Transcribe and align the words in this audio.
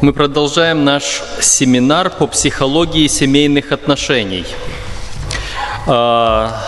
Мы 0.00 0.14
продолжаем 0.14 0.82
наш 0.82 1.22
семинар 1.42 2.08
по 2.08 2.26
психологии 2.26 3.06
семейных 3.06 3.70
отношений. 3.70 4.46
А, 5.86 6.58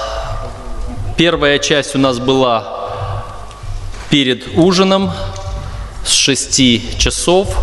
первая 1.17 1.59
часть 1.59 1.95
у 1.95 1.99
нас 1.99 2.19
была 2.19 2.93
перед 4.11 4.59
ужином 4.59 5.11
с 6.05 6.13
6 6.13 6.99
часов. 6.99 7.57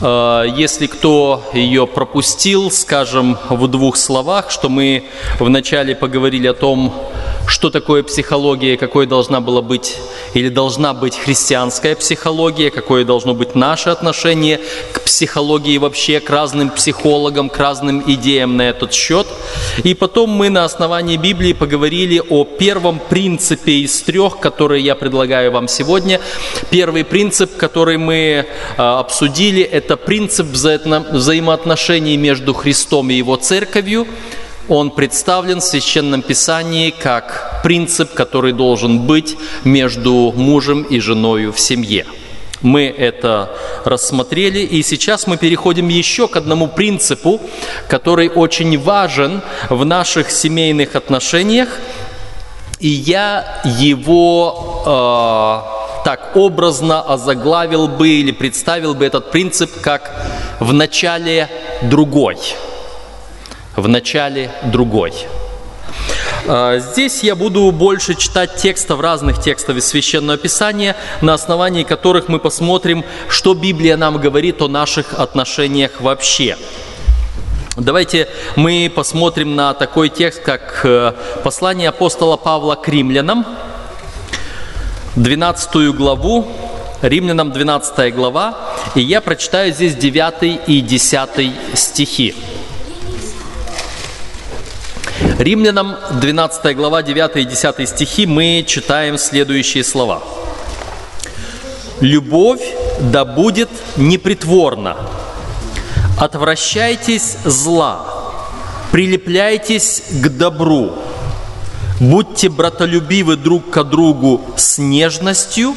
А, 0.00 0.44
если 0.44 0.86
кто 0.86 1.50
ее 1.52 1.88
пропустил, 1.88 2.70
скажем 2.70 3.36
в 3.50 3.66
двух 3.66 3.96
словах, 3.96 4.52
что 4.52 4.68
мы 4.68 5.06
вначале 5.40 5.96
поговорили 5.96 6.46
о 6.46 6.54
том, 6.54 7.11
что 7.46 7.70
такое 7.70 8.02
психология, 8.02 8.76
какой 8.76 9.06
должна 9.06 9.40
была 9.40 9.62
быть 9.62 9.98
или 10.34 10.48
должна 10.48 10.94
быть 10.94 11.16
христианская 11.16 11.94
психология, 11.94 12.70
какое 12.70 13.04
должно 13.04 13.34
быть 13.34 13.54
наше 13.54 13.90
отношение 13.90 14.60
к 14.92 15.02
психологии 15.02 15.78
вообще, 15.78 16.20
к 16.20 16.30
разным 16.30 16.70
психологам, 16.70 17.48
к 17.48 17.58
разным 17.58 18.02
идеям 18.06 18.56
на 18.56 18.62
этот 18.62 18.92
счет. 18.92 19.26
И 19.84 19.94
потом 19.94 20.30
мы 20.30 20.50
на 20.50 20.64
основании 20.64 21.16
Библии 21.16 21.52
поговорили 21.52 22.22
о 22.30 22.44
первом 22.44 22.98
принципе 22.98 23.72
из 23.72 24.00
трех, 24.02 24.38
которые 24.38 24.82
я 24.82 24.94
предлагаю 24.94 25.52
вам 25.52 25.68
сегодня. 25.68 26.20
Первый 26.70 27.04
принцип, 27.04 27.56
который 27.56 27.98
мы 27.98 28.46
а, 28.76 29.00
обсудили, 29.00 29.62
это 29.62 29.96
принцип 29.96 30.46
взаимоотношений 30.46 32.16
между 32.16 32.54
Христом 32.54 33.10
и 33.10 33.14
Его 33.14 33.36
Церковью– 33.36 34.06
он 34.68 34.90
представлен 34.90 35.60
в 35.60 35.64
Священном 35.64 36.22
Писании 36.22 36.90
как 36.90 37.60
принцип, 37.62 38.14
который 38.14 38.52
должен 38.52 39.00
быть 39.00 39.36
между 39.64 40.32
мужем 40.36 40.82
и 40.82 41.00
женой 41.00 41.46
в 41.46 41.58
семье. 41.58 42.06
Мы 42.60 42.86
это 42.86 43.50
рассмотрели, 43.84 44.60
и 44.60 44.82
сейчас 44.82 45.26
мы 45.26 45.36
переходим 45.36 45.88
еще 45.88 46.28
к 46.28 46.36
одному 46.36 46.68
принципу, 46.68 47.40
который 47.88 48.28
очень 48.28 48.78
важен 48.78 49.42
в 49.68 49.84
наших 49.84 50.30
семейных 50.30 50.94
отношениях, 50.94 51.68
и 52.78 52.88
я 52.88 53.60
его 53.64 54.84
э, 54.86 56.04
так 56.04 56.36
образно 56.36 57.02
озаглавил 57.02 57.88
бы 57.88 58.08
или 58.08 58.30
представил 58.30 58.94
бы 58.94 59.06
этот 59.06 59.32
принцип 59.32 59.80
как 59.80 60.12
в 60.60 60.72
начале 60.72 61.48
другой– 61.82 62.38
в 63.76 63.88
начале 63.88 64.50
другой. 64.64 65.12
А, 66.46 66.78
здесь 66.78 67.22
я 67.22 67.36
буду 67.36 67.70
больше 67.70 68.14
читать 68.14 68.56
текстов, 68.56 69.00
разных 69.00 69.40
текстов 69.40 69.76
из 69.76 69.86
Священного 69.86 70.38
Писания, 70.38 70.96
на 71.20 71.34
основании 71.34 71.84
которых 71.84 72.28
мы 72.28 72.38
посмотрим, 72.38 73.04
что 73.28 73.54
Библия 73.54 73.96
нам 73.96 74.18
говорит 74.18 74.60
о 74.60 74.68
наших 74.68 75.14
отношениях 75.14 76.00
вообще. 76.00 76.56
Давайте 77.76 78.28
мы 78.56 78.92
посмотрим 78.94 79.56
на 79.56 79.72
такой 79.72 80.10
текст, 80.10 80.42
как 80.42 80.80
э, 80.84 81.12
послание 81.42 81.88
апостола 81.88 82.36
Павла 82.36 82.74
к 82.74 82.86
римлянам, 82.88 83.46
12 85.16 85.94
главу, 85.94 86.46
римлянам 87.00 87.50
12 87.50 88.14
глава, 88.14 88.58
и 88.94 89.00
я 89.00 89.20
прочитаю 89.20 89.72
здесь 89.72 89.94
9 89.94 90.60
и 90.66 90.80
10 90.80 91.52
стихи. 91.74 92.34
Римлянам 95.42 95.96
12 96.20 96.76
глава 96.76 97.02
9 97.02 97.36
и 97.38 97.44
10 97.44 97.88
стихи 97.88 98.26
мы 98.26 98.64
читаем 98.64 99.18
следующие 99.18 99.82
слова. 99.82 100.22
«Любовь 102.00 102.62
да 103.00 103.24
будет 103.24 103.68
непритворна, 103.96 104.96
отвращайтесь 106.16 107.38
зла, 107.44 108.06
прилепляйтесь 108.92 110.04
к 110.12 110.28
добру, 110.28 110.92
будьте 111.98 112.48
братолюбивы 112.48 113.34
друг 113.34 113.68
к 113.70 113.82
другу 113.82 114.42
с 114.54 114.78
нежностью, 114.78 115.74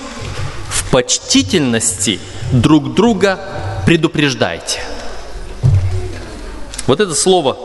в 0.70 0.92
почтительности 0.92 2.20
друг 2.52 2.94
друга 2.94 3.40
предупреждайте». 3.88 4.82
Вот 6.86 7.00
это 7.00 7.16
слово 7.16 7.58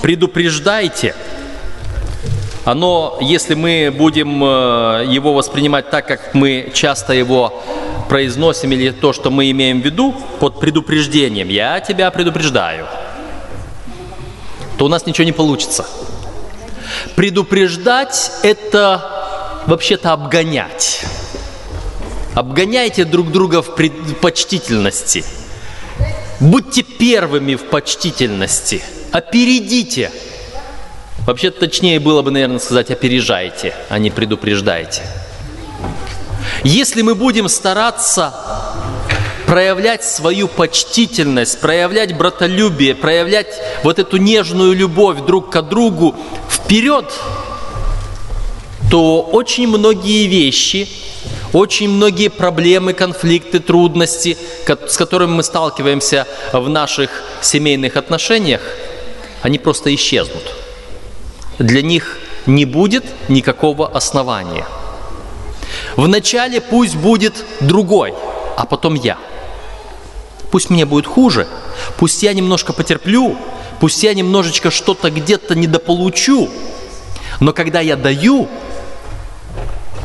«предупреждайте»– 0.00 1.14
оно, 2.64 3.18
если 3.20 3.54
мы 3.54 3.92
будем 3.96 4.42
э, 4.44 5.04
его 5.08 5.34
воспринимать 5.34 5.90
так, 5.90 6.06
как 6.06 6.34
мы 6.34 6.70
часто 6.72 7.12
его 7.12 7.60
произносим, 8.08 8.72
или 8.72 8.90
то, 8.90 9.12
что 9.12 9.30
мы 9.30 9.50
имеем 9.50 9.82
в 9.82 9.84
виду 9.84 10.14
под 10.38 10.60
предупреждением, 10.60 11.48
я 11.48 11.80
тебя 11.80 12.10
предупреждаю, 12.10 12.86
то 14.78 14.84
у 14.84 14.88
нас 14.88 15.06
ничего 15.06 15.24
не 15.24 15.32
получится. 15.32 15.86
Предупреждать– 17.16 18.30
это 18.44 19.62
вообще-то 19.66 20.12
обгонять. 20.12 21.04
Обгоняйте 22.34 23.04
друг 23.04 23.32
друга 23.32 23.60
в 23.62 23.74
почтительности. 24.20 25.24
Будьте 26.38 26.82
первыми 26.82 27.56
в 27.56 27.64
почтительности. 27.64 28.82
Опередите– 29.10 30.12
Вообще 31.26 31.50
точнее 31.52 32.00
было 32.00 32.22
бы, 32.22 32.32
наверное, 32.32 32.58
сказать 32.58 32.90
опережайте, 32.90 33.74
а 33.88 33.98
не 33.98 34.10
предупреждайте. 34.10 35.02
Если 36.64 37.02
мы 37.02 37.14
будем 37.14 37.48
стараться 37.48 38.34
проявлять 39.46 40.02
свою 40.02 40.48
почтительность, 40.48 41.60
проявлять 41.60 42.16
братолюбие, 42.16 42.96
проявлять 42.96 43.54
вот 43.84 44.00
эту 44.00 44.16
нежную 44.16 44.72
любовь 44.74 45.20
друг 45.20 45.50
к 45.50 45.62
другу 45.62 46.16
вперед, 46.50 47.12
то 48.90 49.22
очень 49.22 49.68
многие 49.68 50.26
вещи, 50.26 50.88
очень 51.52 51.88
многие 51.88 52.28
проблемы, 52.28 52.94
конфликты, 52.94 53.60
трудности, 53.60 54.36
с 54.66 54.96
которыми 54.96 55.32
мы 55.32 55.42
сталкиваемся 55.44 56.26
в 56.52 56.68
наших 56.68 57.10
семейных 57.42 57.96
отношениях, 57.96 58.60
они 59.42 59.58
просто 59.58 59.94
исчезнут 59.94 60.61
для 61.62 61.82
них 61.82 62.18
не 62.46 62.64
будет 62.64 63.04
никакого 63.28 63.88
основания. 63.88 64.66
Вначале 65.96 66.60
пусть 66.60 66.96
будет 66.96 67.44
другой, 67.60 68.14
а 68.56 68.66
потом 68.66 68.94
я. 68.94 69.18
Пусть 70.50 70.70
мне 70.70 70.84
будет 70.84 71.06
хуже, 71.06 71.46
пусть 71.96 72.22
я 72.22 72.34
немножко 72.34 72.72
потерплю, 72.72 73.36
пусть 73.80 74.02
я 74.02 74.12
немножечко 74.12 74.70
что-то 74.70 75.10
где-то 75.10 75.54
недополучу, 75.54 76.50
но 77.40 77.52
когда 77.52 77.80
я 77.80 77.96
даю, 77.96 78.48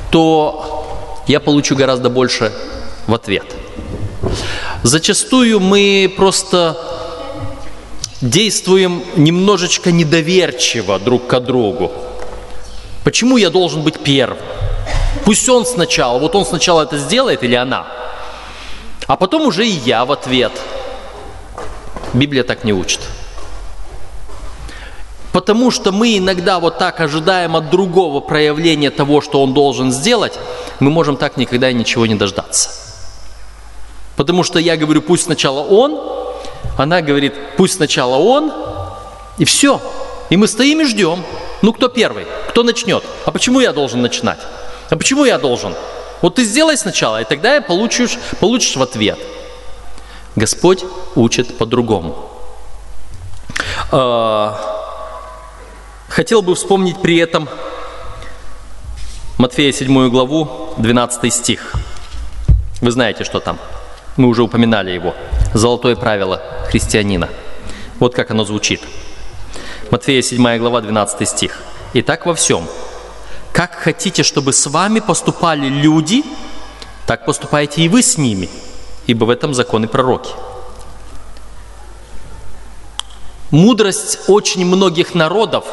то 0.10 1.24
я 1.28 1.40
получу 1.40 1.76
гораздо 1.76 2.10
больше 2.10 2.54
в 3.08 3.14
ответ. 3.14 3.46
Зачастую 4.84 5.60
мы 5.60 6.14
просто 6.16 6.78
действуем 8.22 9.04
немножечко 9.16 9.92
недоверчиво 9.92 11.00
друг 11.00 11.28
к 11.28 11.40
другу. 11.40 11.92
Почему 13.04 13.38
я 13.38 13.50
должен 13.50 13.84
быть 13.84 14.00
первым? 14.00 14.40
Пусть 15.24 15.48
он 15.50 15.66
сначала, 15.66 16.20
вот 16.20 16.36
он 16.36 16.46
сначала 16.46 16.84
это 16.84 16.98
сделает 16.98 17.44
или 17.44 17.56
она, 17.56 17.88
а 19.08 19.16
потом 19.16 19.48
уже 19.48 19.68
и 19.68 19.72
я 19.72 20.06
в 20.06 20.12
ответ. 20.12 20.52
Библия 22.14 22.44
так 22.44 22.64
не 22.64 22.74
учит. 22.74 23.02
Потому 25.32 25.70
что 25.70 25.92
мы 25.92 26.18
иногда 26.18 26.60
вот 26.60 26.80
так 26.80 27.00
ожидаем 27.00 27.56
от 27.56 27.70
другого 27.70 28.22
проявления 28.22 28.90
того, 28.90 29.22
что 29.22 29.44
он 29.44 29.54
должен 29.54 29.92
сделать, 29.92 30.34
мы 30.80 30.90
можем 30.90 31.16
так 31.16 31.38
никогда 31.38 31.72
ничего 31.72 32.08
не 32.08 32.16
дождаться. 32.16 32.70
Потому 34.16 34.44
что 34.44 34.58
я 34.58 34.78
говорю, 34.78 35.02
пусть 35.04 35.26
сначала 35.26 35.60
он, 35.60 36.27
она 36.78 37.02
говорит, 37.02 37.34
пусть 37.58 37.76
сначала 37.76 38.16
он, 38.18 38.52
и 39.38 39.46
все. 39.46 39.82
И 40.30 40.38
мы 40.38 40.48
стоим 40.48 40.82
и 40.82 40.86
ждем. 40.86 41.24
Ну, 41.62 41.74
кто 41.74 41.88
первый? 41.88 42.28
Кто 42.50 42.64
начнет? 42.64 43.04
А 43.26 43.32
почему 43.32 43.60
я 43.60 43.74
должен 43.74 44.02
начинать? 44.02 44.40
А 44.90 44.96
почему 44.96 45.26
я 45.26 45.38
должен? 45.38 45.74
Вот 46.22 46.36
ты 46.36 46.44
сделай 46.44 46.78
сначала, 46.78 47.22
и 47.22 47.26
тогда 47.26 47.56
я 47.56 47.62
получишь, 47.62 48.18
получишь 48.40 48.76
в 48.76 48.82
ответ. 48.82 49.20
Господь 50.36 50.84
учит 51.16 51.58
по-другому. 51.58 52.16
А, 53.92 54.58
хотел 56.10 56.42
бы 56.42 56.56
вспомнить 56.56 57.02
при 57.02 57.18
этом 57.18 57.50
Матфея 59.38 59.72
7 59.72 60.10
главу, 60.10 60.74
12 60.78 61.34
стих. 61.34 61.74
Вы 62.82 62.92
знаете, 62.92 63.24
что 63.24 63.40
там. 63.40 63.58
Мы 64.16 64.28
уже 64.28 64.42
упоминали 64.44 64.92
его. 64.92 65.14
Золотое 65.58 65.96
правило 65.96 66.40
христианина. 66.70 67.30
Вот 68.00 68.14
как 68.14 68.30
оно 68.30 68.46
звучит. 68.46 68.80
Матфея 69.90 70.22
7 70.22 70.60
глава 70.60 70.82
12 70.82 71.28
стих. 71.28 71.64
«Итак 71.96 72.28
во 72.28 72.36
всем, 72.36 72.68
как 73.54 73.74
хотите, 73.74 74.22
чтобы 74.22 74.54
с 74.54 74.68
вами 74.68 75.00
поступали 75.00 75.68
люди, 75.68 76.24
так 77.08 77.26
поступайте 77.26 77.82
и 77.82 77.90
вы 77.90 78.04
с 78.04 78.20
ними, 78.20 78.52
ибо 79.08 79.26
в 79.26 79.32
этом 79.32 79.56
законы 79.56 79.88
пророки». 79.88 80.30
Мудрость 83.50 84.20
очень 84.28 84.64
многих 84.64 85.16
народов 85.16 85.66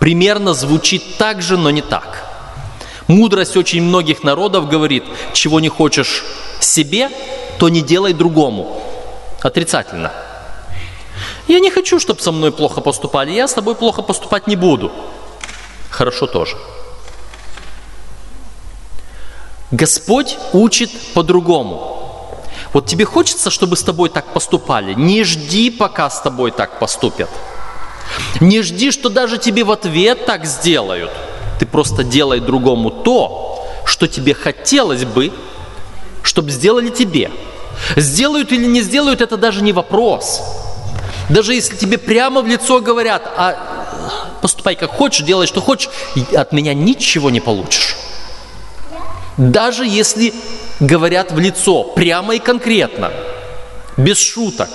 примерно 0.00 0.52
звучит 0.52 1.16
так 1.16 1.42
же, 1.42 1.56
но 1.56 1.70
не 1.70 1.82
так. 1.82 2.24
Мудрость 3.06 3.56
очень 3.56 3.82
многих 3.84 4.24
народов 4.24 4.68
говорит, 4.68 5.04
чего 5.32 5.60
не 5.60 5.68
хочешь 5.68 6.24
себе, 6.58 7.08
то 7.60 7.68
не 7.68 7.82
делай 7.82 8.14
другому. 8.14 8.80
Отрицательно. 9.42 10.12
Я 11.46 11.60
не 11.60 11.70
хочу, 11.70 12.00
чтобы 12.00 12.20
со 12.22 12.32
мной 12.32 12.52
плохо 12.52 12.80
поступали, 12.80 13.32
я 13.32 13.46
с 13.46 13.52
тобой 13.52 13.74
плохо 13.74 14.00
поступать 14.00 14.46
не 14.46 14.56
буду. 14.56 14.90
Хорошо 15.90 16.26
тоже. 16.26 16.56
Господь 19.70 20.38
учит 20.54 20.90
по-другому. 21.12 22.34
Вот 22.72 22.86
тебе 22.86 23.04
хочется, 23.04 23.50
чтобы 23.50 23.76
с 23.76 23.82
тобой 23.82 24.08
так 24.08 24.32
поступали. 24.32 24.94
Не 24.94 25.22
жди, 25.22 25.70
пока 25.70 26.08
с 26.08 26.22
тобой 26.22 26.52
так 26.52 26.78
поступят. 26.78 27.28
Не 28.40 28.62
жди, 28.62 28.90
что 28.90 29.10
даже 29.10 29.36
тебе 29.36 29.64
в 29.64 29.70
ответ 29.70 30.24
так 30.24 30.46
сделают. 30.46 31.10
Ты 31.58 31.66
просто 31.66 32.04
делай 32.04 32.40
другому 32.40 32.90
то, 32.90 33.68
что 33.84 34.08
тебе 34.08 34.32
хотелось 34.32 35.04
бы, 35.04 35.30
чтобы 36.22 36.50
сделали 36.50 36.88
тебе. 36.88 37.30
Сделают 37.96 38.52
или 38.52 38.66
не 38.66 38.82
сделают, 38.82 39.20
это 39.20 39.36
даже 39.36 39.62
не 39.62 39.72
вопрос. 39.72 40.40
Даже 41.28 41.54
если 41.54 41.76
тебе 41.76 41.98
прямо 41.98 42.42
в 42.42 42.46
лицо 42.46 42.80
говорят, 42.80 43.22
а 43.36 44.38
поступай 44.42 44.74
как 44.74 44.90
хочешь, 44.90 45.24
делай 45.24 45.46
что 45.46 45.60
хочешь, 45.60 45.90
от 46.34 46.52
меня 46.52 46.74
ничего 46.74 47.30
не 47.30 47.40
получишь. 47.40 47.96
Даже 49.36 49.86
если 49.86 50.34
говорят 50.80 51.32
в 51.32 51.38
лицо, 51.38 51.84
прямо 51.84 52.34
и 52.34 52.38
конкретно, 52.38 53.12
без 53.96 54.18
шуток, 54.18 54.68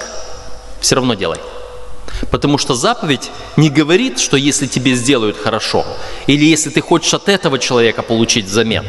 все 0.80 0.96
равно 0.96 1.14
делай. 1.14 1.40
Потому 2.32 2.58
что 2.58 2.76
заповедь 2.76 3.30
не 3.58 3.70
говорит, 3.70 4.20
что 4.20 4.38
если 4.38 4.68
тебе 4.68 4.96
сделают 4.96 5.38
хорошо, 5.38 5.86
или 6.28 6.46
если 6.46 6.70
ты 6.70 6.82
хочешь 6.82 7.14
от 7.14 7.28
этого 7.28 7.60
человека 7.60 8.02
получить 8.02 8.46
взамен. 8.46 8.86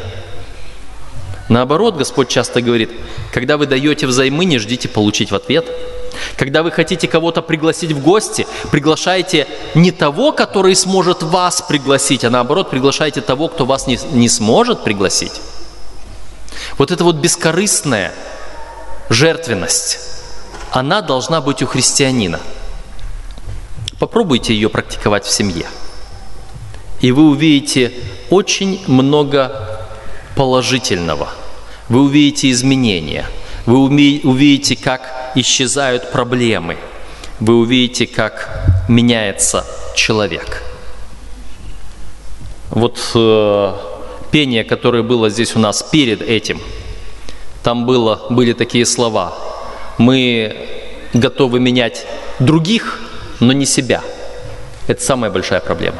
Наоборот, 1.48 1.96
Господь 1.96 2.28
часто 2.28 2.60
говорит, 2.60 2.90
когда 3.32 3.56
вы 3.56 3.66
даете 3.66 4.06
взаймы, 4.06 4.44
не 4.44 4.58
ждите 4.58 4.88
получить 4.88 5.31
в 5.31 5.34
ответ. 5.34 5.66
Когда 6.37 6.62
вы 6.62 6.70
хотите 6.70 7.06
кого-то 7.06 7.43
пригласить 7.43 7.93
в 7.93 8.02
гости, 8.02 8.46
приглашайте 8.70 9.46
не 9.75 9.93
того, 9.93 10.32
который 10.32 10.75
сможет 10.75 11.22
вас 11.22 11.62
пригласить, 11.62 12.25
а 12.25 12.31
наоборот, 12.31 12.70
приглашайте 12.70 13.20
того, 13.20 13.48
кто 13.48 13.64
вас 13.64 13.87
не, 13.87 13.98
не 14.12 14.28
сможет 14.28 14.82
пригласить. 14.82 15.40
Вот 16.78 16.90
эта 16.90 17.04
вот 17.04 17.16
бескорыстная 17.16 18.12
жертвенность, 19.08 19.99
она 20.70 21.00
должна 21.00 21.40
быть 21.40 21.62
у 21.62 21.66
христианина. 21.66 22.40
Попробуйте 23.99 24.52
ее 24.52 24.69
практиковать 24.69 25.25
в 25.25 25.31
семье. 25.31 25.66
И 27.00 27.12
вы 27.12 27.28
увидите 27.28 27.92
очень 28.31 28.82
много 28.87 29.75
положительного. 30.36 31.28
Вы 31.88 32.02
увидите 32.02 32.50
изменения. 32.50 33.26
Вы 33.64 33.78
увидите, 33.80 34.76
как 34.76 35.32
исчезают 35.34 36.12
проблемы. 36.12 36.76
Вы 37.40 37.56
увидите, 37.56 38.06
как 38.06 38.64
меняется 38.88 39.64
человек. 39.96 40.62
Вот 42.70 42.98
э, 43.14 43.72
пение, 44.30 44.64
которое 44.64 45.02
было 45.02 45.30
здесь 45.30 45.56
у 45.56 45.58
нас 45.58 45.82
перед 45.82 46.22
этим, 46.22 46.60
там 47.62 47.86
было, 47.86 48.26
были 48.30 48.52
такие 48.52 48.86
слова. 48.86 49.34
Мы 49.98 50.54
готовы 51.14 51.58
менять 51.58 52.06
других, 52.38 53.00
но 53.40 53.52
не 53.52 53.66
себя. 53.66 54.02
Это 54.86 55.02
самая 55.02 55.30
большая 55.30 55.60
проблема. 55.60 55.98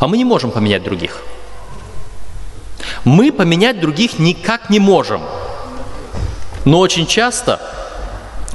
А 0.00 0.06
мы 0.06 0.16
не 0.16 0.24
можем 0.24 0.50
поменять 0.50 0.82
других. 0.82 1.20
Мы 3.04 3.32
поменять 3.32 3.80
других 3.80 4.18
никак 4.18 4.70
не 4.70 4.78
можем. 4.78 5.22
Но 6.64 6.78
очень 6.78 7.06
часто 7.06 7.60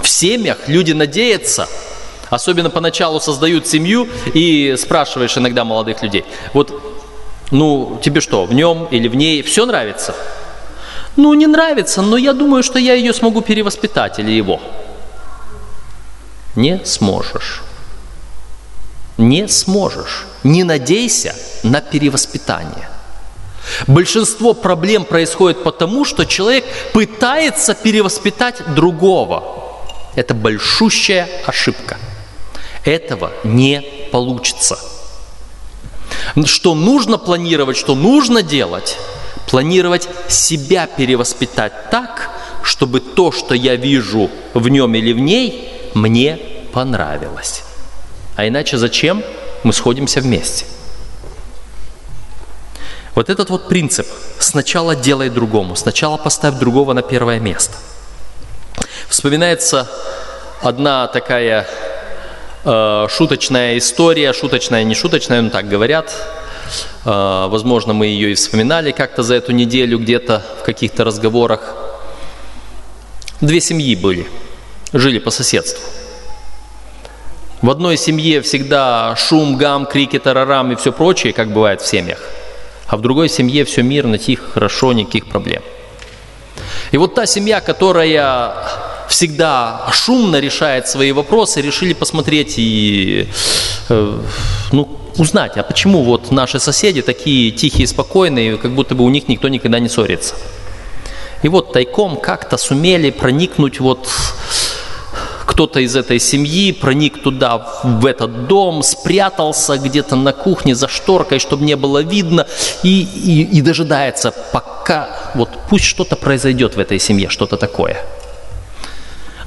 в 0.01 0.07
семьях 0.07 0.67
люди 0.67 0.91
надеются, 0.91 1.67
особенно 2.29 2.69
поначалу 2.69 3.19
создают 3.19 3.67
семью 3.67 4.07
и 4.33 4.75
спрашиваешь 4.77 5.37
иногда 5.37 5.63
молодых 5.63 6.01
людей, 6.01 6.25
вот 6.53 6.73
ну, 7.51 7.99
тебе 8.03 8.21
что, 8.21 8.45
в 8.45 8.53
нем 8.53 8.85
или 8.91 9.07
в 9.07 9.15
ней 9.15 9.41
все 9.41 9.65
нравится? 9.65 10.15
Ну, 11.15 11.33
не 11.33 11.47
нравится, 11.47 12.01
но 12.01 12.17
я 12.17 12.33
думаю, 12.33 12.63
что 12.63 12.79
я 12.79 12.93
ее 12.93 13.13
смогу 13.13 13.41
перевоспитать 13.41 14.19
или 14.19 14.31
его. 14.31 14.61
Не 16.55 16.83
сможешь. 16.85 17.63
Не 19.17 19.47
сможешь. 19.47 20.27
Не 20.43 20.63
надейся 20.63 21.35
на 21.63 21.81
перевоспитание. 21.81 22.87
Большинство 23.87 24.53
проблем 24.53 25.05
происходит 25.05 25.63
потому, 25.63 26.05
что 26.05 26.25
человек 26.25 26.65
пытается 26.93 27.73
перевоспитать 27.73 28.73
другого. 28.73 29.43
Это 30.15 30.33
большущая 30.33 31.27
ошибка. 31.45 31.97
Этого 32.83 33.31
не 33.43 33.81
получится 34.11 34.79
что 36.45 36.75
нужно 36.75 37.17
планировать, 37.17 37.77
что 37.77 37.95
нужно 37.95 38.41
делать, 38.41 38.97
планировать 39.49 40.07
себя 40.27 40.87
перевоспитать 40.87 41.89
так, 41.89 42.29
чтобы 42.63 42.99
то, 42.99 43.31
что 43.31 43.55
я 43.55 43.75
вижу 43.75 44.29
в 44.53 44.67
нем 44.69 44.95
или 44.95 45.13
в 45.13 45.19
ней, 45.19 45.69
мне 45.93 46.39
понравилось. 46.71 47.63
А 48.35 48.47
иначе 48.47 48.77
зачем 48.77 49.23
мы 49.63 49.73
сходимся 49.73 50.21
вместе? 50.21 50.65
Вот 53.19 53.29
этот 53.29 53.49
вот 53.49 53.67
принцип 53.67 54.07
«сначала 54.39 54.95
делай 54.95 55.29
другому», 55.29 55.75
«сначала 55.75 56.15
поставь 56.15 56.55
другого 56.55 56.93
на 56.93 57.01
первое 57.01 57.39
место». 57.39 57.75
Вспоминается 59.09 59.89
одна 60.61 61.07
такая 61.07 61.67
Э, 62.65 63.07
шуточная 63.09 63.77
история, 63.77 64.33
шуточная, 64.33 64.83
не 64.83 64.93
шуточная, 64.93 65.41
но 65.41 65.49
так 65.49 65.69
говорят. 65.69 66.13
Э, 67.05 67.47
возможно, 67.47 67.93
мы 67.93 68.07
ее 68.07 68.31
и 68.31 68.35
вспоминали 68.35 68.91
как-то 68.91 69.23
за 69.23 69.35
эту 69.35 69.53
неделю 69.53 69.97
где-то 69.97 70.43
в 70.59 70.63
каких-то 70.63 71.05
разговорах. 71.05 71.75
Две 73.39 73.61
семьи 73.61 73.95
были, 73.95 74.27
жили 74.91 75.19
по 75.19 75.31
соседству. 75.31 75.81
В 77.61 77.69
одной 77.69 77.97
семье 77.97 78.41
всегда 78.41 79.15
шум, 79.15 79.57
гам, 79.57 79.85
крики, 79.85 80.19
тарарам 80.19 80.71
и 80.71 80.75
все 80.75 80.91
прочее, 80.91 81.31
как 81.33 81.51
бывает 81.51 81.81
в 81.81 81.87
семьях. 81.87 82.19
А 82.89 82.97
в 82.97 83.01
другой 83.01 83.29
семье 83.29 83.65
все 83.65 83.83
мирно, 83.83 84.17
тихо, 84.17 84.43
хорошо, 84.51 84.93
никаких 84.93 85.27
проблем. 85.27 85.61
И 86.91 86.97
вот 86.97 87.13
та 87.13 87.27
семья, 87.27 87.61
которая 87.61 88.53
всегда 89.07 89.87
шумно 89.91 90.39
решает 90.39 90.87
свои 90.87 91.11
вопросы, 91.11 91.61
решили 91.61 91.93
посмотреть 91.93 92.55
и 92.57 93.27
э, 93.89 94.19
ну, 94.71 94.89
узнать, 95.17 95.57
а 95.57 95.63
почему 95.63 96.03
вот 96.03 96.31
наши 96.31 96.59
соседи 96.59 97.03
такие 97.03 97.51
тихие, 97.51 97.87
спокойные, 97.87 98.57
как 98.57 98.71
будто 98.71 98.95
бы 98.95 99.03
у 99.03 99.09
них 99.09 99.27
никто 99.27 99.49
никогда 99.49 99.79
не 99.79 99.87
ссорится. 99.87 100.35
И 101.43 101.47
вот 101.47 101.73
тайком 101.73 102.17
как-то 102.17 102.57
сумели 102.57 103.11
проникнуть 103.11 103.79
вот 103.79 104.09
кто-то 105.49 105.79
из 105.79 105.95
этой 105.95 106.19
семьи 106.19 106.71
проник 106.71 107.21
туда, 107.23 107.67
в 107.83 108.05
этот 108.05 108.47
дом, 108.47 108.83
спрятался 108.83 109.77
где-то 109.77 110.15
на 110.15 110.31
кухне 110.31 110.75
за 110.75 110.87
шторкой, 110.87 111.39
чтобы 111.39 111.65
не 111.65 111.75
было 111.75 112.03
видно, 112.03 112.47
и, 112.83 113.01
и, 113.01 113.57
и 113.57 113.61
дожидается, 113.61 114.31
пока 114.53 115.09
вот 115.35 115.49
пусть 115.69 115.85
что-то 115.85 116.15
произойдет 116.15 116.75
в 116.75 116.79
этой 116.79 116.99
семье, 116.99 117.29
что-то 117.29 117.57
такое– 117.57 117.97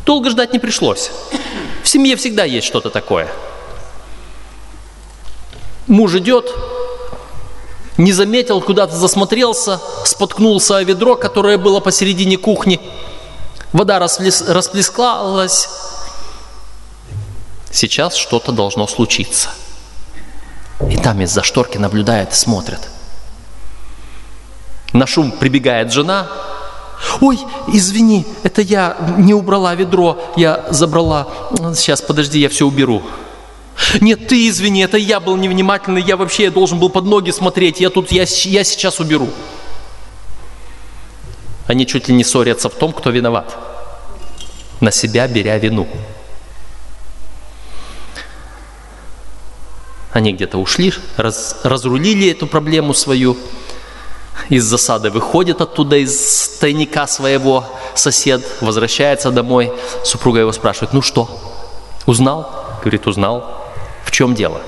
Долго 0.04 0.30
ждать 0.30 0.52
не 0.52 0.59
пришлось. 0.59 1.11
В 1.82 1.88
семье 1.88 2.16
всегда 2.16 2.44
есть 2.44 2.66
что-то 2.66 2.90
такое. 2.90 3.28
Муж 5.87 6.14
идет, 6.14 6.52
не 7.99 8.12
заметил, 8.12 8.61
куда-то 8.61 8.97
засмотрелся, 8.97 9.80
споткнулся 10.04 10.78
о 10.78 10.82
ведро, 10.82 11.14
которое 11.14 11.56
было 11.56 11.80
посередине 11.80 12.37
кухни. 12.37 12.80
Вода 13.73 13.99
расплес, 13.99 14.43
расплескалась. 14.43 15.69
Сейчас 17.71 18.14
что-то 18.14 18.52
должно 18.52 18.87
случиться. 18.87 19.49
И 20.91 20.97
там 20.97 21.21
из-за 21.23 21.43
шторки 21.43 21.79
наблюдает 21.79 22.35
смотрит. 22.35 22.81
На 24.93 25.07
шум 25.07 25.33
прибегает 25.33 25.93
жена, 25.93 26.29
Ой, 27.21 27.38
извини, 27.69 28.25
это 28.43 28.62
я 28.62 28.97
не 29.19 29.35
убрала 29.35 29.75
ведро, 29.75 30.19
я 30.37 30.64
забрала. 30.71 31.29
Сейчас, 31.75 32.00
подожди, 32.00 32.38
я 32.38 32.49
все 32.49 32.67
уберу. 32.67 33.02
Нет, 34.00 34.29
ты 34.29 34.49
извини, 34.49 34.83
это 34.83 34.97
я 34.97 35.19
был 35.19 35.37
невнимательный, 35.37 36.02
я 36.02 36.17
вообще 36.17 36.50
должен 36.50 36.79
был 36.79 36.91
под 36.91 37.05
ноги 37.05 37.31
смотреть, 37.31 37.81
я 37.81 37.91
тут, 37.91 38.12
я, 38.12 38.23
я 38.23 38.64
сейчас 38.64 39.00
уберу. 39.00 39.29
Они 41.73 41.87
чуть 41.87 42.07
ли 42.07 42.14
не 42.14 42.23
ссорятся 42.23 42.69
в 42.69 42.75
том, 42.75 42.93
кто 42.93 43.09
виноват, 43.09 43.57
на 44.81 44.91
себя 44.91 45.26
беря 45.26 45.57
вину. 45.57 45.88
Они 50.12 50.35
где-то 50.35 50.59
ушли, 50.59 50.93
раз, 51.17 51.61
разрулили 51.62 52.31
эту 52.31 52.47
проблему 52.47 52.93
свою, 52.93 53.38
из 54.50 54.64
засады 54.64 55.09
выходит 55.09 55.62
оттуда, 55.62 55.97
из 55.97 56.59
тайника 56.61 57.07
своего 57.07 57.64
сосед, 57.95 58.47
возвращается 58.61 59.31
домой. 59.31 59.73
Супруга 60.05 60.41
его 60.41 60.52
спрашивает, 60.52 60.93
ну 60.93 61.00
что, 61.00 61.26
узнал? 62.05 62.81
Говорит, 62.83 63.07
узнал. 63.07 63.62
В 64.05 64.11
чем 64.11 64.35
дело? 64.35 64.61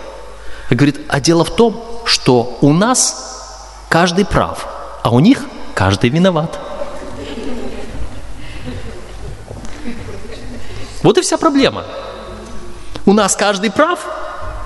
Говорит, 0.70 1.02
а 1.08 1.20
дело 1.20 1.44
в 1.44 1.54
том, 1.54 1.84
что 2.06 2.56
у 2.62 2.72
нас 2.72 3.84
каждый 3.90 4.24
прав, 4.24 4.66
а 5.02 5.10
у 5.10 5.20
них 5.20 5.44
каждый 5.74 6.08
виноват. 6.08 6.58
Вот 11.04 11.18
и 11.18 11.20
вся 11.20 11.36
проблема. 11.36 11.84
У 13.04 13.12
нас 13.12 13.36
каждый 13.36 13.70
прав, 13.70 14.00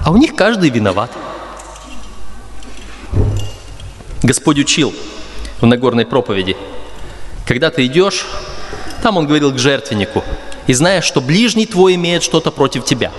а 0.04 0.12
у 0.12 0.16
них 0.16 0.37
каждый 0.37 0.71
виноват. 0.71 1.11
Господь 4.23 4.59
учил 4.59 4.95
в 5.61 5.66
Нагорной 5.66 6.07
проповеди. 6.07 6.57
Когда 7.45 7.71
ты 7.71 7.85
идешь, 7.87 8.25
там 9.02 9.16
он 9.16 9.26
говорил 9.26 9.52
к 9.52 9.59
жертвеннику, 9.59 10.23
и 10.68 10.73
знаешь, 10.75 11.04
что 11.04 11.21
ближний 11.21 11.66
твой 11.66 11.97
имеет 11.97 12.23
что-то 12.23 12.52
против 12.52 12.85
тебя. 12.85 13.11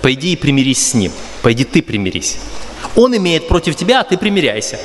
Пойди 0.00 0.34
и 0.34 0.36
примирись 0.36 0.90
с 0.90 0.94
ним. 0.94 1.10
Пойди 1.42 1.64
ты 1.64 1.82
примирись. 1.82 2.38
Он 2.94 3.16
имеет 3.16 3.48
против 3.48 3.74
тебя, 3.74 4.00
а 4.00 4.04
ты 4.04 4.16
примиряйся. 4.16 4.78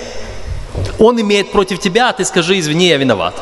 Он 0.98 1.22
имеет 1.22 1.52
против 1.52 1.80
тебя, 1.80 2.10
а 2.10 2.14
ты 2.14 2.26
скажи, 2.26 2.58
извини, 2.58 2.88
я 2.88 2.98
виноват. 2.98 3.36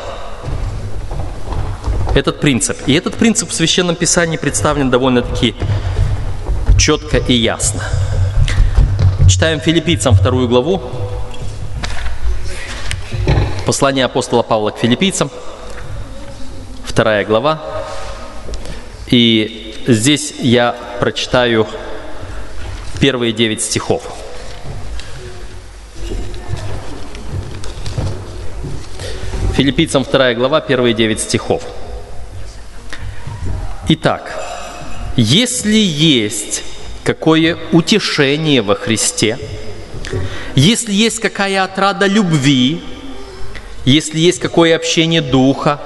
Этот 2.16 2.40
принцип. 2.40 2.78
И 2.86 2.94
этот 2.94 3.14
принцип 3.16 3.50
в 3.50 3.52
Священном 3.52 3.94
Писании 3.94 4.38
представлен 4.38 4.88
довольно-таки 4.88 5.54
четко 6.78 7.18
и 7.18 7.34
ясно. 7.34 7.82
Читаем 9.28 9.60
филиппийцам 9.60 10.14
вторую 10.14 10.48
главу. 10.48 10.80
Послание 13.66 14.06
апостола 14.06 14.42
Павла 14.42 14.70
к 14.70 14.78
филиппийцам. 14.78 15.30
Вторая 16.86 17.22
глава. 17.26 17.60
И 19.08 19.84
здесь 19.86 20.32
я 20.38 20.74
прочитаю 21.00 21.66
первые 22.98 23.34
девять 23.34 23.60
стихов. 23.60 24.10
Филиппийцам 29.52 30.02
вторая 30.02 30.34
глава, 30.34 30.62
первые 30.62 30.94
девять 30.94 31.20
стихов. 31.20 31.62
Итак, 33.88 34.34
если 35.16 35.76
есть 35.76 36.64
какое 37.04 37.56
утешение 37.70 38.60
во 38.60 38.74
Христе, 38.74 39.38
если 40.56 40.92
есть 40.92 41.20
какая 41.20 41.62
отрада 41.62 42.06
любви, 42.06 42.82
если 43.84 44.18
есть 44.18 44.40
какое 44.40 44.74
общение 44.74 45.22
духа, 45.22 45.80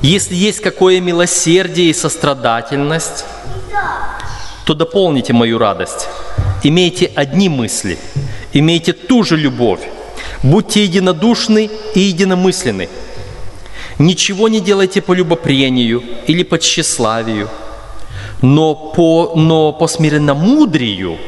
если 0.00 0.34
есть 0.34 0.60
какое 0.60 1.02
милосердие 1.02 1.90
и 1.90 1.92
сострадательность, 1.92 3.26
то 4.64 4.72
дополните 4.72 5.34
мою 5.34 5.58
радость. 5.58 6.08
Имейте 6.62 7.12
одни 7.14 7.50
мысли, 7.50 7.98
имейте 8.54 8.94
ту 8.94 9.22
же 9.22 9.36
любовь, 9.36 9.86
будьте 10.42 10.84
единодушны 10.84 11.68
и 11.94 12.00
единомысленны. 12.00 12.88
Ничего 13.98 14.48
не 14.48 14.60
делайте 14.60 15.00
по 15.00 15.12
любопрению 15.12 16.02
или 16.26 16.42
по 16.42 16.58
тщеславию– 16.58 17.48
но 18.42 18.74
по, 18.74 19.32
но 19.34 19.72
по 19.72 19.86
смиренномудрию 19.86 21.18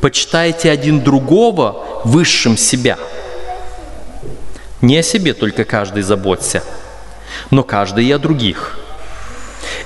почитайте 0.00 0.70
один 0.70 1.02
другого 1.02 1.84
высшим 2.04 2.56
себя. 2.56 2.98
Не 4.80 4.98
о 4.98 5.02
себе 5.02 5.34
только 5.34 5.64
каждый 5.64 6.02
заботься, 6.02 6.62
но 7.50 7.64
каждый 7.64 8.06
и 8.06 8.12
о 8.12 8.18
других. 8.18 8.78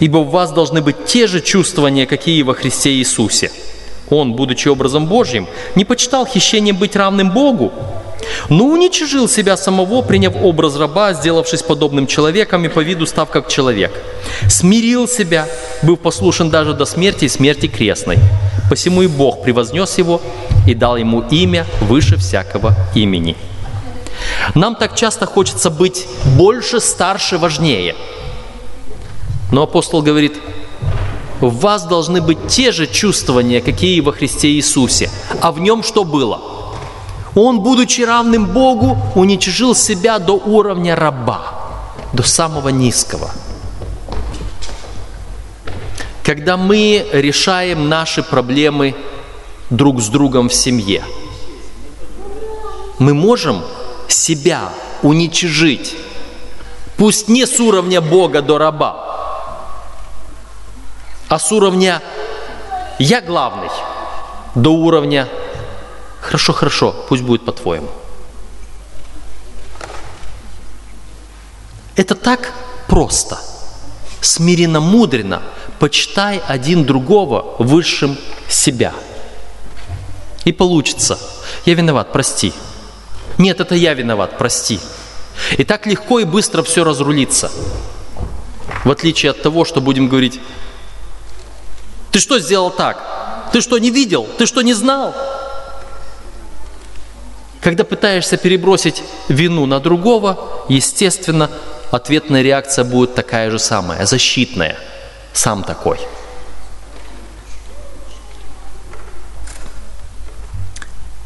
Ибо 0.01 0.19
у 0.19 0.25
вас 0.25 0.53
должны 0.53 0.83
быть 0.83 1.07
те 1.07 1.27
же 1.27 1.41
чувствования, 1.41 2.07
какие 2.07 2.43
во 2.43 2.55
Христе 2.55 2.93
Иисусе. 2.93 3.51
Он, 4.11 4.35
будучи 4.35 4.69
образом 4.69 5.07
Божьим, 5.07 5.49
не 5.75 5.87
почитал 5.87 6.27
хищением 6.27 6.77
быть 6.77 6.97
равным 6.97 7.31
Богу, 7.31 7.73
но 8.49 8.65
уничижил 8.65 9.29
себя 9.29 9.57
самого, 9.57 10.03
приняв 10.03 10.35
образ 10.43 10.77
раба, 10.77 11.13
сделавшись 11.15 11.63
подобным 11.63 12.07
человеком 12.07 12.65
и 12.65 12.69
по 12.69 12.81
виду 12.81 13.07
став 13.07 13.31
как 13.31 13.49
человек. 13.49 13.93
Смирил 14.49 15.09
себя, 15.09 15.49
был 15.83 15.97
послушен 15.97 16.51
даже 16.51 16.75
до 16.75 16.85
смерти 16.85 17.27
и 17.27 17.29
смерти 17.29 17.67
крестной. 17.67 18.19
Посему 18.69 19.03
и 19.03 19.07
Бог 19.07 19.43
превознес 19.43 19.99
его 19.99 20.21
и 20.67 20.75
дал 20.75 20.97
ему 20.97 21.23
имя 21.31 21.67
выше 21.83 22.17
всякого 22.17 22.75
имени. 22.95 23.37
Нам 24.55 24.77
так 24.77 24.95
часто 24.97 25.27
хочется 25.27 25.71
быть 25.71 26.07
больше, 26.37 26.81
старше, 26.81 27.39
важнее. 27.39 27.95
Но 29.51 29.65
апостол 29.65 30.03
говорит, 30.03 30.35
в 31.41 31.61
вас 31.61 31.85
должны 31.85 32.21
быть 32.21 32.39
те 32.47 32.73
же 32.73 32.87
чувствования, 32.87 33.61
какие 33.61 33.97
и 33.97 34.01
во 34.01 34.13
Христе 34.13 34.49
Иисусе. 34.49 35.11
А 35.41 35.51
в 35.51 35.59
нем 35.59 35.83
что 35.83 36.05
было– 36.05 36.41
он, 37.35 37.61
будучи 37.61 38.03
равным 38.03 38.47
Богу, 38.47 38.99
уничижил 39.15 39.75
себя 39.75 40.19
до 40.19 40.35
уровня 40.35 40.97
раба, 40.97 41.41
до 42.13 42.23
самого 42.23 42.69
низкого. 42.69 43.31
Когда 46.23 46.57
мы 46.57 47.07
решаем 47.13 47.89
наши 47.89 48.23
проблемы 48.23 48.95
друг 49.71 50.01
с 50.01 50.09
другом 50.09 50.49
в 50.49 50.55
семье, 50.55 51.03
мы 52.99 53.15
можем 53.15 53.63
себя 54.09 54.69
уничижить, 55.03 55.97
пусть 56.97 57.29
не 57.29 57.47
с 57.47 57.59
уровня 57.59 58.01
Бога 58.01 58.43
до 58.43 58.59
раба, 58.59 59.09
а 61.29 61.39
с 61.39 61.51
уровня 61.51 62.03
«я 62.99 63.21
главный» 63.23 63.71
до 64.55 64.71
уровня 64.71 65.29
Хорошо, 66.23 66.53
хорошо, 66.53 66.95
пусть 67.09 67.23
будет 67.23 67.45
по-твоему. 67.45 67.91
Это 71.97 72.15
так 72.15 72.53
просто. 72.87 73.39
Смиренно, 74.21 74.81
мудренно 74.81 75.43
почитай 75.81 76.41
один 76.47 76.85
другого 76.85 77.57
высшим 77.59 78.17
себя. 78.49 78.95
И 80.45 80.53
получится. 80.53 81.19
Я 81.67 81.75
виноват, 81.75 82.13
прости. 82.13 82.55
Нет, 83.37 83.61
это 83.61 83.75
я 83.75 83.93
виноват, 83.95 84.39
прости. 84.39 84.79
И 85.59 85.65
так 85.65 85.87
легко 85.87 86.21
и 86.21 86.25
быстро 86.25 86.63
все 86.63 86.85
разрулится. 86.85 87.51
В 88.85 88.91
отличие 88.91 89.31
от 89.31 89.43
того, 89.43 89.65
что 89.65 89.81
будем 89.81 90.09
говорить, 90.09 90.41
ты 92.13 92.21
что 92.21 92.39
сделал 92.39 92.71
так? 92.71 93.51
Ты 93.53 93.61
что, 93.61 93.79
не 93.79 93.91
видел? 93.91 94.27
Ты 94.39 94.47
что, 94.47 94.63
не 94.63 94.73
знал? 94.73 95.15
Когда 97.63 97.85
пытаешься 97.85 98.37
перебросить 98.37 99.05
вину 99.29 99.67
на 99.67 99.79
другого, 99.79 100.65
естественно, 100.69 101.49
ответная 101.93 102.43
реакция 102.43 102.85
будет 102.85 103.15
такая 103.15 103.53
же 103.53 103.61
самая, 103.61 104.05
защитная. 104.05 104.77
Сам 105.33 105.63
такой. 105.63 106.01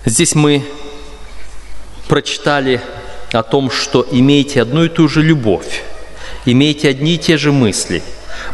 Здесь 0.04 0.34
мы 0.34 0.62
прочитали 2.06 2.82
о 3.32 3.42
том, 3.42 3.70
что 3.70 4.06
имейте 4.10 4.60
одну 4.60 4.84
и 4.84 4.88
ту 4.90 5.08
же 5.08 5.22
любовь, 5.22 5.82
имейте 6.44 6.90
одни 6.90 7.14
и 7.14 7.18
те 7.18 7.38
же 7.38 7.50
мысли, 7.50 8.02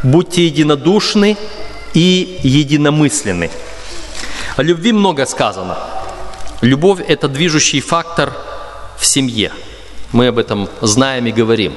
будьте 0.05 0.47
единодушны 0.47 1.37
и 1.95 2.39
единомысленны. 2.45 3.51
О 4.57 4.63
любви 4.63 4.93
много 4.93 5.27
сказано– 5.27 5.77
Любовь– 6.63 7.01
это 7.09 7.27
движущий 7.27 7.81
фактор 7.81 8.33
в 8.97 9.05
семье. 9.05 9.53
Мы 10.13 10.29
об 10.29 10.39
этом 10.39 10.69
знаем 10.81 11.27
и 11.27 11.33
говорим. 11.33 11.75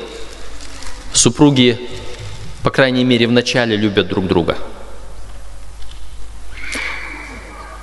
Супруги, 1.12 1.89
по 2.62 2.70
крайней 2.70 3.04
мере, 3.04 3.27
вначале 3.27 3.75
любят 3.75 4.08
друг 4.08 4.27
друга. 4.27 4.60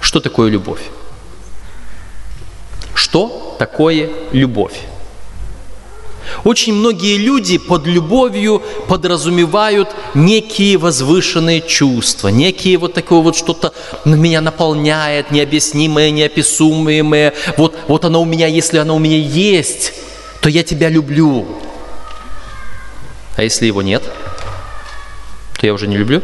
Что 0.00 0.20
такое 0.20 0.48
любовь? 0.48 0.82
Что 2.94 3.56
такое 3.58 4.08
любовь? 4.30 4.78
Очень 6.44 6.74
многие 6.74 7.18
люди 7.18 7.58
под 7.58 7.86
любовью 7.86 8.62
подразумевают 8.88 9.88
некие 10.14 10.76
возвышенные 10.76 11.60
чувства, 11.60 12.28
некие 12.28 12.78
вот 12.78 12.94
такое 12.94 13.20
вот 13.20 13.36
что-то 13.36 13.72
меня 14.04 14.40
наполняет, 14.40 15.30
необъяснимое, 15.30 16.10
неописуемое. 16.10 17.34
Вот, 17.56 17.76
вот 17.86 18.04
оно 18.04 18.20
у 18.20 18.24
меня, 18.24 18.48
если 18.48 18.78
оно 18.78 18.96
у 18.96 18.98
меня 18.98 19.18
есть, 19.18 19.92
то 20.40 20.48
я 20.48 20.64
тебя 20.64 20.88
люблю. 20.88 21.46
А 23.36 23.42
если 23.44 23.66
его 23.66 23.80
нет, 23.80 24.02
то 25.58 25.66
я 25.66 25.72
уже 25.72 25.86
не 25.86 25.96
люблю. 25.96 26.22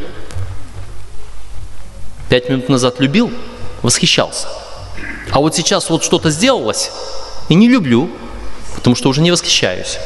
Пять 2.29 2.49
минут 2.49 2.67
назад 2.67 2.99
любил, 2.99 3.31
восхищался. 3.81 4.47
А 5.31 5.39
вот 5.39 5.55
сейчас 5.55 5.89
вот 5.89 6.03
что-то 6.03 6.29
сделалось, 6.29 6.91
и 7.47 7.55
не 7.55 7.69
люблю, 7.69 8.09
потому 8.79 8.95
что 8.95 9.09
уже 9.09 9.19
не 9.19 9.29
восхищаюсь. 9.29 9.99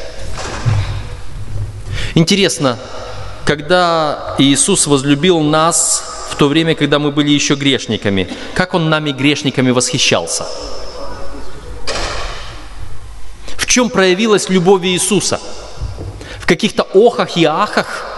Интересно, 2.16 2.76
когда 3.44 4.34
Иисус 4.38 4.88
возлюбил 4.88 5.40
нас 5.40 6.02
в 6.30 6.36
то 6.36 6.48
время, 6.48 6.74
когда 6.74 6.98
мы 6.98 7.12
были 7.12 7.30
еще 7.30 7.54
грешниками, 7.54 8.28
как 8.54 8.74
Он 8.74 8.90
нами 8.90 9.12
грешниками 9.12 9.70
восхищался? 9.70 10.44
В 13.56 13.66
чем 13.66 13.90
проявилась 13.90 14.48
любовь 14.48 14.84
Иисуса? 14.84 15.40
В 16.40 16.46
каких-то 16.46 16.82
охах 16.82 17.36
и 17.36 17.44
ахах? 17.44 18.10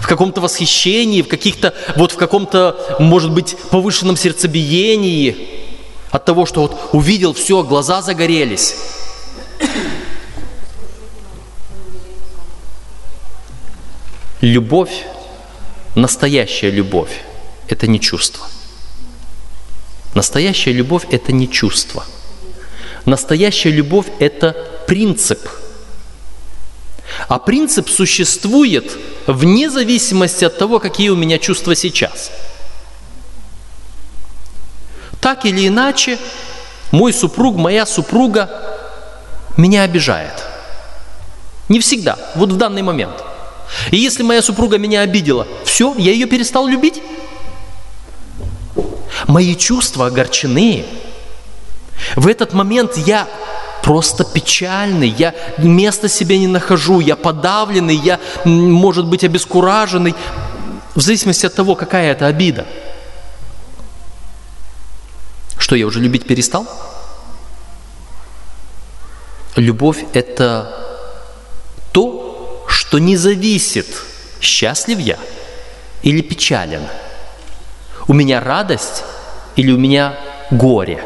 в 0.00 0.06
каком-то 0.06 0.40
восхищении, 0.40 1.22
в 1.22 1.28
каких-то, 1.28 1.74
вот 1.96 2.12
в 2.12 2.16
каком-то, 2.16 2.96
может 2.98 3.30
быть, 3.30 3.54
повышенном 3.70 4.16
сердцебиении 4.16 5.36
от 6.10 6.24
того, 6.24 6.46
что 6.46 6.62
вот 6.62 6.90
увидел 6.92 7.34
все, 7.34 7.62
глаза 7.62 8.02
загорелись. 8.02 8.76
Любовь, 14.44 15.06
настоящая 15.94 16.68
любовь, 16.68 17.22
это 17.66 17.86
не 17.86 17.98
чувство. 17.98 18.46
Настоящая 20.14 20.72
любовь– 20.72 21.06
это 21.10 21.32
не 21.32 21.50
чувство. 21.50 22.04
Настоящая 23.06 23.70
любовь– 23.70 24.04
это 24.18 24.54
принцип. 24.86 25.48
А 27.26 27.38
принцип 27.38 27.88
существует 27.88 28.92
вне 29.26 29.70
зависимости 29.70 30.44
от 30.44 30.58
того, 30.58 30.78
какие 30.78 31.08
у 31.08 31.16
меня 31.16 31.38
чувства 31.38 31.74
сейчас. 31.74 32.30
Так 35.22 35.46
или 35.46 35.68
иначе, 35.68 36.18
мой 36.90 37.14
супруг, 37.14 37.56
моя 37.56 37.86
супруга 37.86 38.50
меня 39.56 39.84
обижает. 39.84 40.44
Не 41.70 41.80
всегда, 41.80 42.18
вот 42.34 42.52
в 42.52 42.58
данный 42.58 42.82
момент. 42.82 43.24
И 43.90 43.96
если 43.96 44.22
моя 44.22 44.42
супруга 44.42 44.78
меня 44.78 45.00
обидела, 45.00 45.46
все, 45.64 45.94
я 45.96 46.12
ее 46.12 46.26
перестал 46.26 46.66
любить. 46.66 47.02
Мои 49.26 49.54
чувства 49.54 50.06
огорчены. 50.06 50.84
В 52.16 52.26
этот 52.26 52.52
момент 52.52 52.96
я 52.96 53.28
просто 53.82 54.24
печальный, 54.24 55.08
я 55.08 55.34
места 55.58 56.08
себе 56.08 56.38
не 56.38 56.46
нахожу, 56.46 57.00
я 57.00 57.16
подавленный, 57.16 57.96
я, 57.96 58.18
может 58.44 59.06
быть, 59.06 59.24
обескураженный, 59.24 60.14
в 60.94 61.00
зависимости 61.00 61.44
от 61.44 61.54
того, 61.54 61.74
какая 61.74 62.12
это 62.12 62.26
обида. 62.26 62.66
Что, 65.58 65.76
я 65.76 65.86
уже 65.86 66.00
любить 66.00 66.26
перестал? 66.26 66.66
Любовь– 69.56 70.04
это 70.12 70.72
то, 71.92 72.23
что 72.94 73.00
не 73.00 73.16
зависит, 73.16 73.88
счастлив 74.40 75.00
я 75.00 75.18
или 76.02 76.20
печален. 76.20 76.82
У 78.06 78.12
меня 78.12 78.40
радость 78.40 79.02
или 79.56 79.72
у 79.72 79.76
меня 79.76 80.16
горе? 80.52 81.02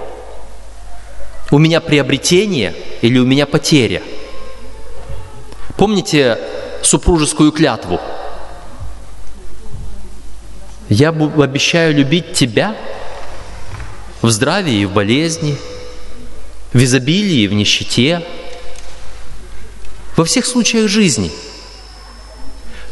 У 1.51 1.57
меня 1.57 1.81
приобретение 1.81 2.75
или 3.01 3.19
у 3.19 3.25
меня 3.25 3.47
потеря? 3.47 4.03
Помните 5.79 6.39
супружескую 6.83 7.53
клятву? 7.53 7.99
Я 10.91 11.09
обещаю 11.09 11.95
любить 11.95 12.35
тебя 12.35 12.77
в 14.21 14.29
здравии 14.29 14.81
и 14.81 14.85
в 14.85 14.93
болезни, 14.93 15.57
в 16.75 16.85
изобилии 16.85 17.45
и 17.45 17.49
в 17.49 17.55
нищете, 17.55 18.23
во 20.19 20.27
всех 20.27 20.45
случаях 20.45 20.91
жизни. 20.91 21.33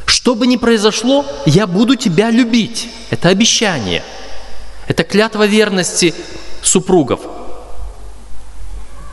Что 0.07 0.35
бы 0.35 0.47
ни 0.47 0.57
произошло, 0.57 1.27
я 1.45 1.66
буду 1.66 1.97
тебя 1.97 2.31
любить. 2.31 2.88
Это 3.11 3.29
обещание– 3.29 4.03
это 4.87 5.03
клятва 5.05 5.47
верности 5.47 6.14
супругов. 6.62 7.21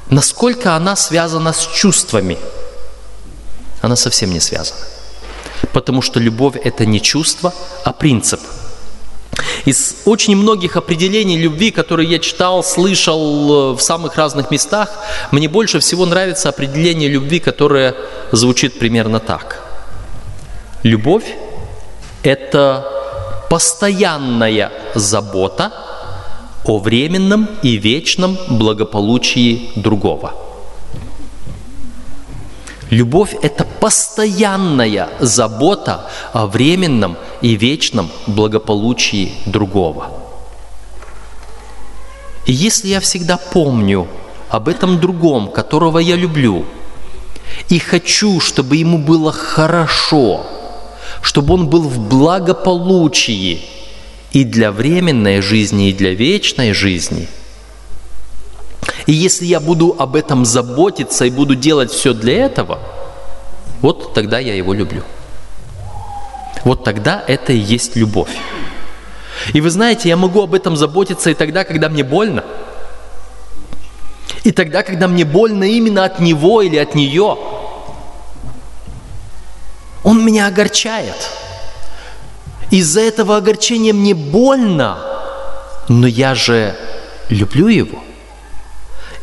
Насколько 0.09 0.75
она 0.75 0.95
связана 0.95 1.53
с 1.53 1.67
чувствами? 1.67 2.37
Она 3.81 3.95
совсем 3.95 4.31
не 4.31 4.39
связана. 4.39 4.79
Потому 5.73 6.01
что 6.01 6.19
любовь– 6.19 6.55
это 6.63 6.85
не 6.85 7.01
чувство, 7.01 7.53
а 7.83 7.91
принцип. 7.93 8.39
Из 9.65 9.95
очень 10.05 10.35
многих 10.35 10.75
определений 10.75 11.37
любви, 11.37 11.71
которые 11.71 12.07
я 12.07 12.19
читал, 12.19 12.63
слышал 12.63 13.71
э, 13.71 13.75
в 13.75 13.81
самых 13.81 14.15
разных 14.15 14.51
местах, 14.51 14.93
мне 15.31 15.47
больше 15.47 15.79
всего 15.79 16.05
нравится 16.05 16.49
определение 16.49 17.09
любви, 17.09 17.39
которое 17.39 17.95
звучит 18.31 18.77
примерно 18.77 19.19
так. 19.19 19.62
Любовь– 20.83 21.33
это 22.23 22.85
постоянная 23.49 24.69
забота 24.93 25.71
о 26.65 26.77
временном 26.77 27.47
и 27.61 27.77
вечном 27.77 28.37
благополучии 28.49 29.69
другого. 29.77 30.33
Любовь– 32.89 33.33
это 33.41 33.63
постоянная 33.63 35.07
забота 35.21 36.09
о 36.33 36.47
временном 36.47 37.15
и 37.41 37.55
вечном 37.55 38.09
благополучии 38.27 39.31
другого. 39.45 40.11
И 42.45 42.51
если 42.51 42.89
я 42.89 42.99
всегда 42.99 43.37
помню 43.37 44.05
об 44.49 44.67
этом 44.67 44.99
другом, 44.99 45.49
которого 45.49 45.99
я 45.99 46.17
люблю, 46.17 46.65
и 47.69 47.79
хочу, 47.79 48.41
чтобы 48.41 48.75
ему 48.75 48.97
было 48.97 49.31
хорошо– 49.31 50.45
чтобы 51.23 51.53
он 51.53 51.67
был 51.67 51.81
в 51.81 51.97
благополучии 52.09 53.61
и 54.33 54.43
для 54.43 54.71
временной 54.73 55.41
жизни, 55.41 55.89
и 55.89 55.93
для 55.93 56.13
вечной 56.13 56.73
жизни. 56.73 57.29
И 59.07 59.13
если 59.13 59.45
я 59.45 59.61
буду 59.61 59.95
об 59.97 60.17
этом 60.17 60.43
заботиться 60.43 61.23
и 61.23 61.29
буду 61.29 61.55
делать 61.55 61.91
все 61.91 62.13
для 62.13 62.45
этого, 62.45 62.79
вот 63.81 64.13
тогда 64.13 64.37
я 64.39 64.53
его 64.53 64.73
люблю. 64.73 65.01
Вот 66.65 66.83
тогда 66.83 67.23
это 67.25 67.53
и 67.53 67.57
есть 67.57 67.95
любовь. 67.95 68.35
И 69.53 69.61
вы 69.61 69.69
знаете, 69.69 70.09
я 70.09 70.17
могу 70.17 70.43
об 70.43 70.53
этом 70.53 70.75
заботиться 70.75 71.29
и 71.29 71.33
тогда, 71.33 71.63
когда 71.63 71.87
мне 71.87 72.03
больно. 72.03 72.43
И 74.43 74.51
тогда, 74.51 74.83
когда 74.83 75.07
мне 75.07 75.23
больно 75.23 75.63
именно 75.63 76.03
от 76.03 76.19
него 76.19 76.61
или 76.61 76.75
от 76.75 76.95
нее– 76.95 77.37
он 80.03 80.23
меня 80.25 80.47
огорчает. 80.47 81.15
Из-за 82.71 83.01
этого 83.01 83.37
огорчения 83.37 83.93
мне 83.93 84.13
больно, 84.13 84.97
но 85.87 86.07
я 86.07 86.35
же 86.35 86.75
люблю 87.29 87.67
его. 87.67 88.03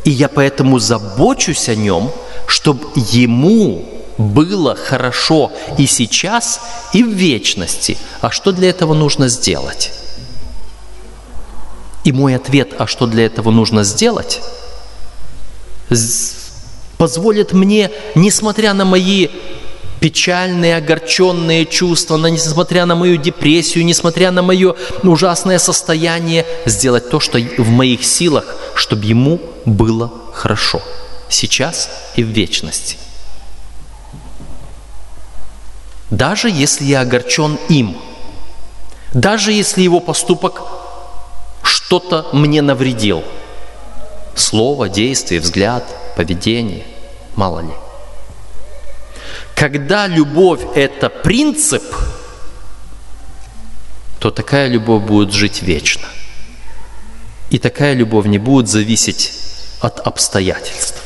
И 0.03 0.09
я 0.09 0.29
поэтому 0.29 0.79
забочусь 0.79 1.69
о 1.69 1.75
нем, 1.75 2.11
чтобы 2.47 2.87
ему 2.95 3.85
было 4.17 4.75
хорошо 4.75 5.51
и 5.77 5.85
сейчас, 5.85 6.61
и 6.93 7.03
в 7.03 7.09
вечности. 7.09 7.97
А 8.21 8.31
что 8.31 8.51
для 8.51 8.69
этого 8.69 8.93
нужно 8.93 9.27
сделать? 9.27 9.91
И 12.03 12.11
мой 12.11 12.35
ответ, 12.35 12.73
а 12.79 12.87
что 12.87 13.05
для 13.05 13.25
этого 13.25 13.51
нужно 13.51 13.83
сделать, 13.83 14.41
позволит 16.97 17.53
мне, 17.53 17.91
несмотря 18.15 18.73
на 18.73 18.85
мои 18.85 19.27
печальные, 20.01 20.77
огорченные 20.77 21.67
чувства, 21.67 22.17
но 22.17 22.27
несмотря 22.27 22.85
на 22.85 22.95
мою 22.95 23.17
депрессию, 23.17 23.85
несмотря 23.85 24.31
на 24.31 24.41
мое 24.41 24.75
ужасное 25.03 25.59
состояние, 25.59 26.45
сделать 26.65 27.09
то, 27.09 27.19
что 27.19 27.37
в 27.37 27.69
моих 27.69 28.03
силах, 28.03 28.43
чтобы 28.73 29.05
ему 29.05 29.39
было 29.63 30.11
хорошо, 30.33 30.81
сейчас 31.29 31.87
и 32.15 32.23
в 32.23 32.29
вечности. 32.29 32.97
Даже 36.09 36.49
если 36.49 36.83
я 36.83 37.01
огорчен 37.01 37.59
им, 37.69 37.95
даже 39.13 39.51
если 39.51 39.83
его 39.83 39.99
поступок 39.99 40.63
что-то 41.61 42.27
мне 42.33 42.63
навредил, 42.63 43.23
слово, 44.33 44.89
действие, 44.89 45.39
взгляд, 45.39 45.85
поведение, 46.15 46.85
мало 47.35 47.59
ли– 47.59 47.73
когда 49.61 50.07
любовь– 50.07 50.61
это 50.75 51.07
принцип, 51.07 51.83
то 54.17 54.31
такая 54.31 54.67
любовь 54.67 55.03
будет 55.03 55.33
жить 55.33 55.61
вечно. 55.61 56.07
И 57.51 57.59
такая 57.59 57.93
любовь 57.93 58.25
не 58.25 58.39
будет 58.39 58.67
зависеть 58.67 59.31
от 59.79 59.99
обстоятельств. 59.99 60.99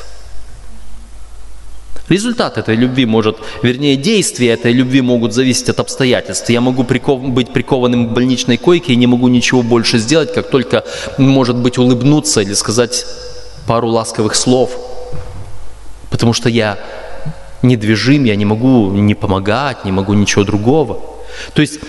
Результат 2.08 2.58
этой 2.58 2.78
любви 2.78 3.06
может, 3.06 3.36
вернее, 3.62 3.98
действия 3.98 4.52
этой 4.54 4.72
любви 4.72 5.02
могут 5.02 5.34
зависеть 5.34 5.68
от 5.68 5.82
обстоятельств. 5.82 6.50
Я 6.50 6.62
могу 6.62 6.86
приков, 6.86 7.22
быть 7.24 7.52
прикованным 7.52 8.08
к 8.08 8.14
больничной 8.14 8.56
койке 8.56 8.94
и 8.94 8.96
не 8.96 9.08
могу 9.08 9.28
ничего 9.28 9.64
больше 9.64 9.98
сделать, 9.98 10.34
как 10.34 10.50
только, 10.50 10.86
может 11.18 11.58
быть, 11.58 11.78
улыбнуться 11.78 12.40
или 12.40 12.54
сказать 12.54 13.06
пару 13.68 13.90
ласковых 13.90 14.34
слов. 14.34 14.72
Потому 16.10 16.32
что 16.32 16.48
я 16.48 16.80
недвижим, 17.66 18.24
я 18.24 18.36
не 18.36 18.46
могу 18.46 18.92
не 18.92 19.16
помогать, 19.16 19.86
не 19.86 19.92
могу 19.92 20.14
ничего 20.14 20.44
другого. 20.44 21.02
То 21.54 21.62
есть, 21.62 21.80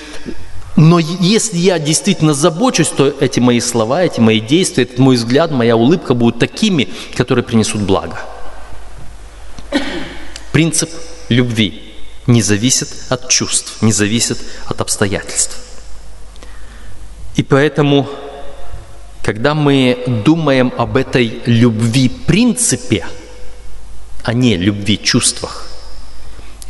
но 0.76 0.98
если 0.98 1.58
я 1.58 1.78
действительно 1.78 2.34
забочусь, 2.34 2.88
то 2.88 3.14
эти 3.20 3.40
мои 3.40 3.60
слова, 3.60 4.02
эти 4.02 4.20
мои 4.20 4.40
действия, 4.40 4.84
этот 4.84 4.98
мой 4.98 5.16
взгляд, 5.16 5.50
моя 5.50 5.76
улыбка 5.76 6.14
будут 6.14 6.38
такими, 6.38 6.88
которые 7.14 7.44
принесут 7.44 7.82
благо. 7.82 8.18
Принцип 10.52 10.90
любви 11.28 11.82
не 12.26 12.42
зависит 12.42 12.88
от 13.08 13.28
чувств, 13.28 13.82
не 13.82 13.92
зависит 13.92 14.38
от 14.66 14.80
обстоятельств. 14.80 15.56
И 17.36 17.42
поэтому, 17.42 18.08
когда 19.22 19.54
мы 19.54 20.22
думаем 20.24 20.72
об 20.76 20.96
этой 20.96 21.40
любви 21.46 22.08
принципе, 22.08 23.06
а 24.24 24.32
не 24.32 24.56
любви 24.56 24.98
чувствах, 25.02 25.65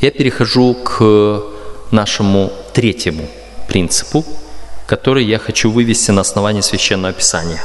я 0.00 0.10
перехожу 0.10 0.74
к 0.74 1.42
нашему 1.90 2.52
третьему 2.72 3.28
принципу, 3.68 4.24
который 4.86 5.24
я 5.24 5.38
хочу 5.38 5.70
вывести 5.70 6.10
на 6.10 6.20
основании 6.20 6.60
Священного 6.60 7.12
Писания. 7.12 7.62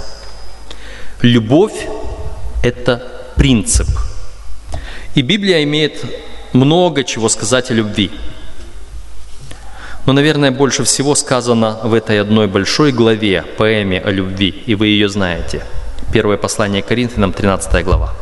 Любовь– 1.21 1.87
это 2.63 3.01
принцип– 3.35 3.87
и 5.13 5.21
Библия 5.21 5.63
имеет 5.63 6.05
много 6.53 7.03
чего 7.03 7.27
сказать 7.27 7.69
о 7.69 7.73
любви. 7.73 8.11
Но, 10.05 10.13
наверное, 10.13 10.51
больше 10.51 10.83
всего 10.83 11.15
сказано 11.15 11.79
в 11.83 11.93
этой 11.93 12.21
одной 12.21 12.47
большой 12.47 12.91
главе, 12.91 13.43
поэме 13.57 13.99
о 13.99 14.09
любви, 14.09 14.63
и 14.65 14.73
вы 14.73 14.87
ее 14.87 15.09
знаете. 15.09 15.63
Первое 16.13 16.37
послание 16.37 16.81
Коринфянам, 16.81 17.33
13 17.33 17.83
глава. 17.83 18.13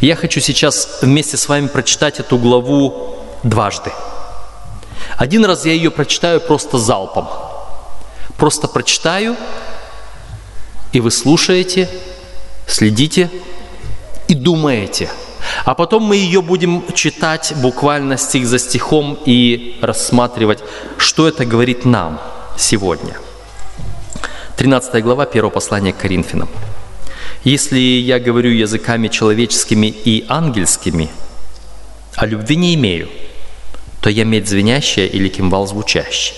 Я 0.00 0.16
хочу 0.16 0.40
сейчас 0.40 0.98
вместе 1.02 1.36
с 1.36 1.48
вами 1.48 1.68
прочитать 1.68 2.20
эту 2.20 2.38
главу 2.38 3.18
дважды. 3.42 3.92
Один 5.16 5.44
раз 5.44 5.64
я 5.64 5.72
ее 5.72 5.90
прочитаю 5.90 6.40
просто 6.40 6.78
залпом. 6.78 7.28
Просто 8.36 8.66
прочитаю, 8.66 9.36
и 10.92 11.00
вы 11.00 11.10
слушаете, 11.10 11.88
следите 12.66 13.30
и 14.28 14.34
думаете– 14.34 15.10
а 15.64 15.74
потом 15.74 16.02
мы 16.02 16.16
ее 16.16 16.42
будем 16.42 16.84
читать 16.94 17.54
буквально 17.56 18.16
стих 18.16 18.46
за 18.46 18.58
стихом 18.58 19.18
и 19.24 19.78
рассматривать, 19.82 20.60
что 20.98 21.28
это 21.28 21.44
говорит 21.44 21.84
нам 21.84 22.20
сегодня. 22.56 23.16
13 24.56 25.02
глава 25.02 25.24
1 25.24 25.50
послания 25.50 25.92
к 25.92 25.98
Коринфянам. 25.98 26.48
«Если 27.44 27.78
я 27.78 28.18
говорю 28.18 28.50
языками 28.50 29.08
человеческими 29.08 29.86
и 29.86 30.24
ангельскими, 30.28 31.10
а 32.16 32.26
любви 32.26 32.56
не 32.56 32.74
имею, 32.74 33.08
то 34.00 34.10
я 34.10 34.24
медь 34.24 34.48
звенящая 34.48 35.06
или 35.06 35.28
кимвал 35.28 35.66
звучащий. 35.66 36.34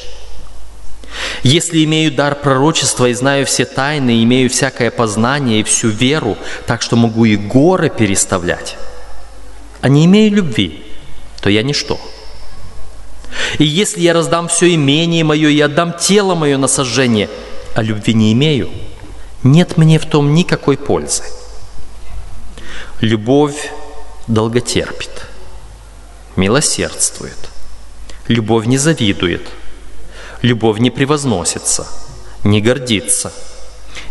Если 1.43 1.85
имею 1.85 2.13
дар 2.13 2.35
пророчества 2.35 3.07
и 3.07 3.15
знаю 3.15 3.47
все 3.47 3.65
тайны, 3.65 4.23
имею 4.23 4.51
всякое 4.51 4.91
познание 4.91 5.61
и 5.61 5.65
всю 5.65 5.89
веру, 5.89 6.37
так 6.67 6.83
что 6.83 6.97
могу 6.97 7.25
и 7.25 7.37
горы 7.37 7.91
переставлять, 7.91 8.77
а 9.81 9.89
не 9.89 10.05
имею 10.07 10.33
любви, 10.33 10.83
то 11.41 11.51
я 11.51 11.63
ничто. 11.63 12.01
И 13.59 13.65
если 13.65 14.01
я 14.01 14.13
раздам 14.13 14.49
все 14.49 14.75
имение 14.75 15.25
мое 15.25 15.49
и 15.49 15.61
отдам 15.61 15.93
тело 15.93 16.35
мое 16.35 16.59
на 16.59 16.69
сожжение, 16.69 17.29
а 17.75 17.83
любви 17.83 18.15
не 18.15 18.33
имею, 18.33 18.71
нет 19.53 19.77
мне 19.77 19.99
в 19.99 20.07
том 20.07 20.35
никакой 20.35 20.77
пользы. 20.77 21.25
Любовь 23.01 23.71
долготерпит, 24.27 25.27
милосердствует, 26.37 27.51
любовь 28.29 28.67
не 28.67 28.79
завидует, 28.79 29.49
любовь 30.43 30.79
не 30.79 30.91
превозносится, 30.91 31.87
не 32.45 32.61
гордится, 32.61 33.33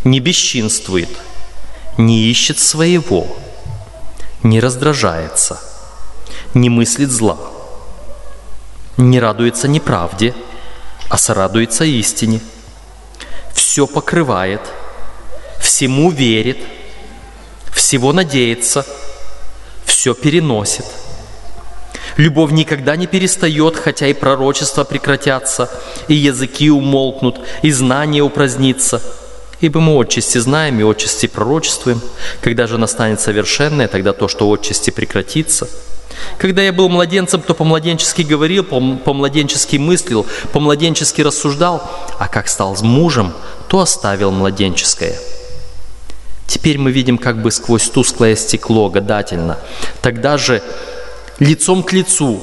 не 0.04 0.20
бесчинствует, 0.20 1.10
не 1.98 2.30
ищет 2.30 2.60
своего– 2.60 3.38
не 4.46 4.60
раздражается, 4.60 5.60
не 6.54 6.70
мыслит 6.70 7.10
зла, 7.10 7.38
не 8.96 9.20
радуется 9.20 9.68
неправде, 9.68 10.36
а 11.10 11.18
сорадуется 11.18 11.84
истине, 11.84 12.40
все 13.54 13.88
покрывает, 13.88 14.62
всему 15.60 16.10
верит, 16.10 16.58
всего 17.72 18.14
надеется, 18.14 18.86
все 19.86 20.14
переносит. 20.14 20.86
Любовь 22.18 22.52
никогда 22.52 22.96
не 22.96 23.08
перестает, 23.08 23.76
хотя 23.76 24.08
и 24.08 24.14
пророчества 24.14 24.84
прекратятся, 24.84 25.70
и 26.08 26.14
языки 26.14 26.70
умолкнут, 26.70 27.40
и 27.62 27.72
знания 27.72 28.22
упразднится– 28.22 29.02
Ибо 29.62 29.80
мы 29.80 30.00
отчасти 30.00 30.38
знаем 30.38 30.80
и 30.80 30.84
отчасти 30.84 31.28
пророчествуем. 31.28 32.02
Когда 32.42 32.68
же 32.68 32.78
настанет 32.78 33.22
совершенное, 33.22 33.88
тогда 33.88 34.14
то, 34.14 34.28
что 34.28 34.52
отчасти 34.52 34.90
прекратится. 34.90 35.68
Когда 36.38 36.62
я 36.62 36.72
был 36.72 36.90
младенцем, 36.90 37.42
то 37.42 37.54
по-младенчески 37.54 38.22
говорил, 38.22 38.64
по-младенчески 38.64 39.78
мыслил, 39.78 40.26
по-младенчески 40.54 41.22
рассуждал, 41.22 41.82
а 42.20 42.28
как 42.28 42.48
стал 42.48 42.78
мужем, 42.82 43.34
то 43.68 43.80
оставил 43.80 44.32
младенческое. 44.32 45.18
Теперь 46.48 46.78
мы 46.78 46.92
видим 46.92 47.18
как 47.18 47.42
бы 47.42 47.52
сквозь 47.52 47.90
тусклое 47.90 48.36
стекло 48.36 48.90
гадательно. 48.90 49.58
Тогда 50.02 50.38
же 50.38 50.62
лицом 51.40 51.84
к 51.84 51.92
лицу. 51.92 52.40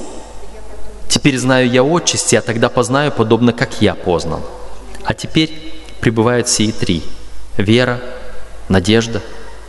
Теперь 1.09 1.39
знаю 1.39 1.71
я 1.71 1.83
отчасти, 1.83 2.37
а 2.37 2.43
тогда 2.43 2.69
познаю, 2.69 3.13
подобно 3.13 3.53
как 3.53 3.81
я 3.81 3.95
познан. 3.95 4.41
А 5.05 5.15
теперь 5.15 5.83
пребывают 6.01 6.49
сии 6.49 6.71
три– 6.71 7.03
вера, 7.57 8.01
надежда, 8.69 9.23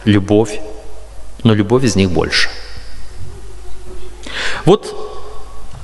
любовь, 0.05 0.59
но 1.43 1.53
любовь 1.53 1.83
из 1.83 1.95
них 1.95 2.11
больше. 2.11 2.49
Вот 4.65 4.95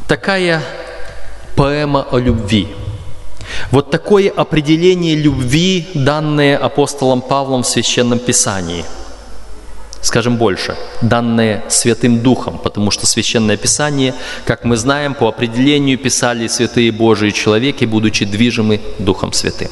такая 0.07 0.63
поэма 1.55 2.07
о 2.09 2.17
любви. 2.17 2.69
Вот 3.71 3.91
такое 3.91 4.29
определение 4.29 5.15
любви, 5.15 5.87
данное 5.93 6.57
апостолом 6.57 7.21
Павлом 7.21 7.63
в 7.63 7.67
Священном 7.67 8.19
Писании. 8.19 8.85
Скажем 10.01 10.37
больше, 10.37 10.77
данное 11.01 11.63
Святым 11.67 12.19
Духом, 12.19 12.57
потому 12.57 12.89
что 12.89 13.05
Священное 13.05 13.57
Писание, 13.57 14.13
как 14.45 14.63
мы 14.63 14.77
знаем, 14.77 15.13
по 15.13 15.27
определению 15.27 15.97
писали 15.97 16.47
святые 16.47 16.91
Божии 16.91 17.31
человеки, 17.31 17.83
будучи 17.85 18.23
движимы 18.25 18.79
Духом 18.97 19.33
Святым. 19.33 19.69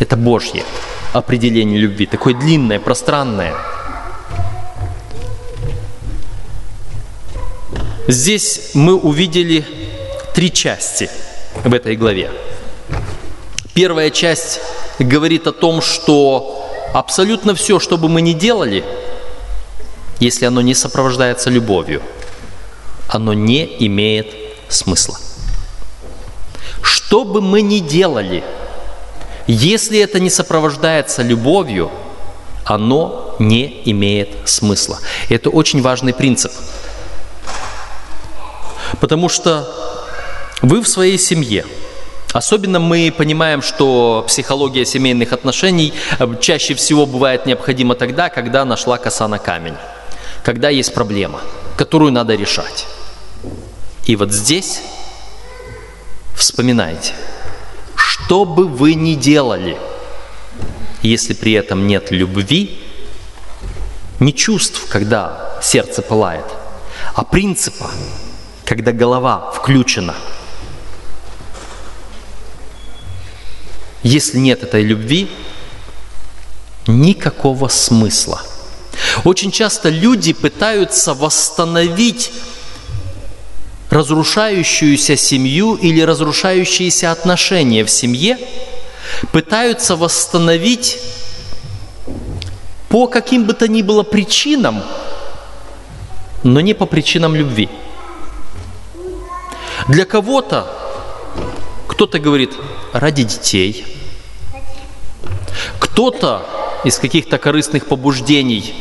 Это 0.00 0.16
Божье 0.16 0.64
определение 1.12 1.78
любви, 1.78 2.06
такое 2.06 2.34
длинное, 2.34 2.80
пространное. 2.80 3.54
Здесь 8.08 8.70
мы 8.74 8.94
увидели 8.96 9.64
три 10.34 10.52
части 10.52 11.10
в 11.54 11.72
этой 11.72 11.96
главе. 11.96 12.30
Первая 13.74 14.10
часть 14.10 14.60
говорит 14.98 15.46
о 15.46 15.52
том, 15.52 15.80
что 15.82 16.66
абсолютно 16.94 17.54
все, 17.54 17.78
что 17.78 17.96
бы 17.96 18.08
мы 18.08 18.20
ни 18.22 18.32
делали, 18.32 18.84
если 20.20 20.46
оно 20.46 20.60
не 20.60 20.74
сопровождается 20.74 21.50
любовью, 21.50 22.02
оно 23.08 23.32
не 23.32 23.64
имеет 23.86 24.34
смысла. 24.68 25.16
Что 26.82 27.24
бы 27.24 27.40
мы 27.40 27.62
ни 27.62 27.78
делали– 27.78 28.42
если 29.48 29.98
это 29.98 30.20
не 30.20 30.28
сопровождается 30.28 31.22
любовью, 31.22 31.90
оно 32.66 33.34
не 33.38 33.80
имеет 33.86 34.28
смысла. 34.44 34.98
Это 35.30 35.48
очень 35.48 35.80
важный 35.80 36.12
принцип. 36.12 36.52
Потому 39.00 39.30
что 39.30 39.66
вы 40.62 40.82
в 40.82 40.88
своей 40.88 41.18
семье, 41.18 41.64
Особенно 42.34 42.78
мы 42.78 43.10
понимаем, 43.16 43.62
что 43.62 44.22
психология 44.28 44.84
семейных 44.84 45.32
отношений 45.32 45.94
э, 46.18 46.28
чаще 46.42 46.74
всего 46.74 47.06
бывает 47.06 47.46
необходима 47.46 47.94
тогда, 47.94 48.28
когда 48.28 48.66
нашла 48.66 48.98
коса 48.98 49.26
на 49.28 49.38
камень, 49.38 49.76
когда 50.42 50.68
есть 50.68 50.92
проблема, 50.92 51.40
которую 51.78 52.12
надо 52.12 52.34
решать. 52.34 52.86
И 54.04 54.14
вот 54.14 54.30
здесь 54.30 54.82
вспоминайте– 56.34 57.14
что 58.28 58.44
бы 58.44 58.68
вы 58.68 58.92
ни 58.92 59.14
делали, 59.14 59.78
если 61.00 61.32
при 61.32 61.52
этом 61.52 61.86
нет 61.86 62.10
любви, 62.10 62.78
не 64.20 64.34
чувств, 64.34 64.86
когда 64.90 65.58
сердце 65.62 66.02
пылает, 66.02 66.44
а 67.14 67.24
принципа, 67.24 67.90
когда 68.66 68.92
голова 68.92 69.50
включена. 69.52 70.14
Если 74.02 74.38
нет 74.38 74.62
этой 74.62 74.82
любви, 74.82 75.28
никакого 76.86 77.68
смысла. 77.68 78.42
Очень 79.24 79.50
часто 79.50 79.88
люди 79.88 80.32
пытаются 80.32 81.14
восстановить 81.14 82.32
разрушающуюся 83.90 85.16
семью 85.16 85.74
или 85.74 86.00
разрушающиеся 86.00 87.10
отношения 87.10 87.84
в 87.84 87.90
семье, 87.90 88.38
пытаются 89.32 89.96
восстановить 89.96 90.98
по 92.88 93.06
каким 93.06 93.44
бы 93.44 93.54
то 93.54 93.68
ни 93.68 93.82
было 93.82 94.02
причинам, 94.02 94.82
но 96.42 96.60
не 96.60 96.74
по 96.74 96.86
причинам 96.86 97.34
любви. 97.34 97.68
Для 99.88 100.04
кого-то, 100.04 100.77
кто-то 101.98 102.20
говорит, 102.20 102.52
ради 102.92 103.24
детей, 103.24 103.84
кто-то 105.80 106.46
из 106.84 106.96
каких-то 106.96 107.38
корыстных 107.38 107.86
побуждений, 107.86 108.72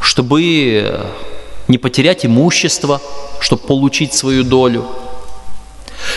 чтобы 0.00 1.08
не 1.68 1.78
потерять 1.78 2.26
имущество, 2.26 3.00
чтобы 3.38 3.62
получить 3.62 4.14
свою 4.14 4.42
долю. 4.42 4.84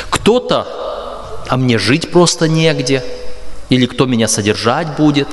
Кто-то, 0.10 0.66
а 1.48 1.56
мне 1.56 1.78
жить 1.78 2.10
просто 2.10 2.48
негде, 2.48 3.06
или 3.70 3.86
кто 3.86 4.08
меня 4.08 4.28
содержать 4.28 4.96
будет. 4.98 5.28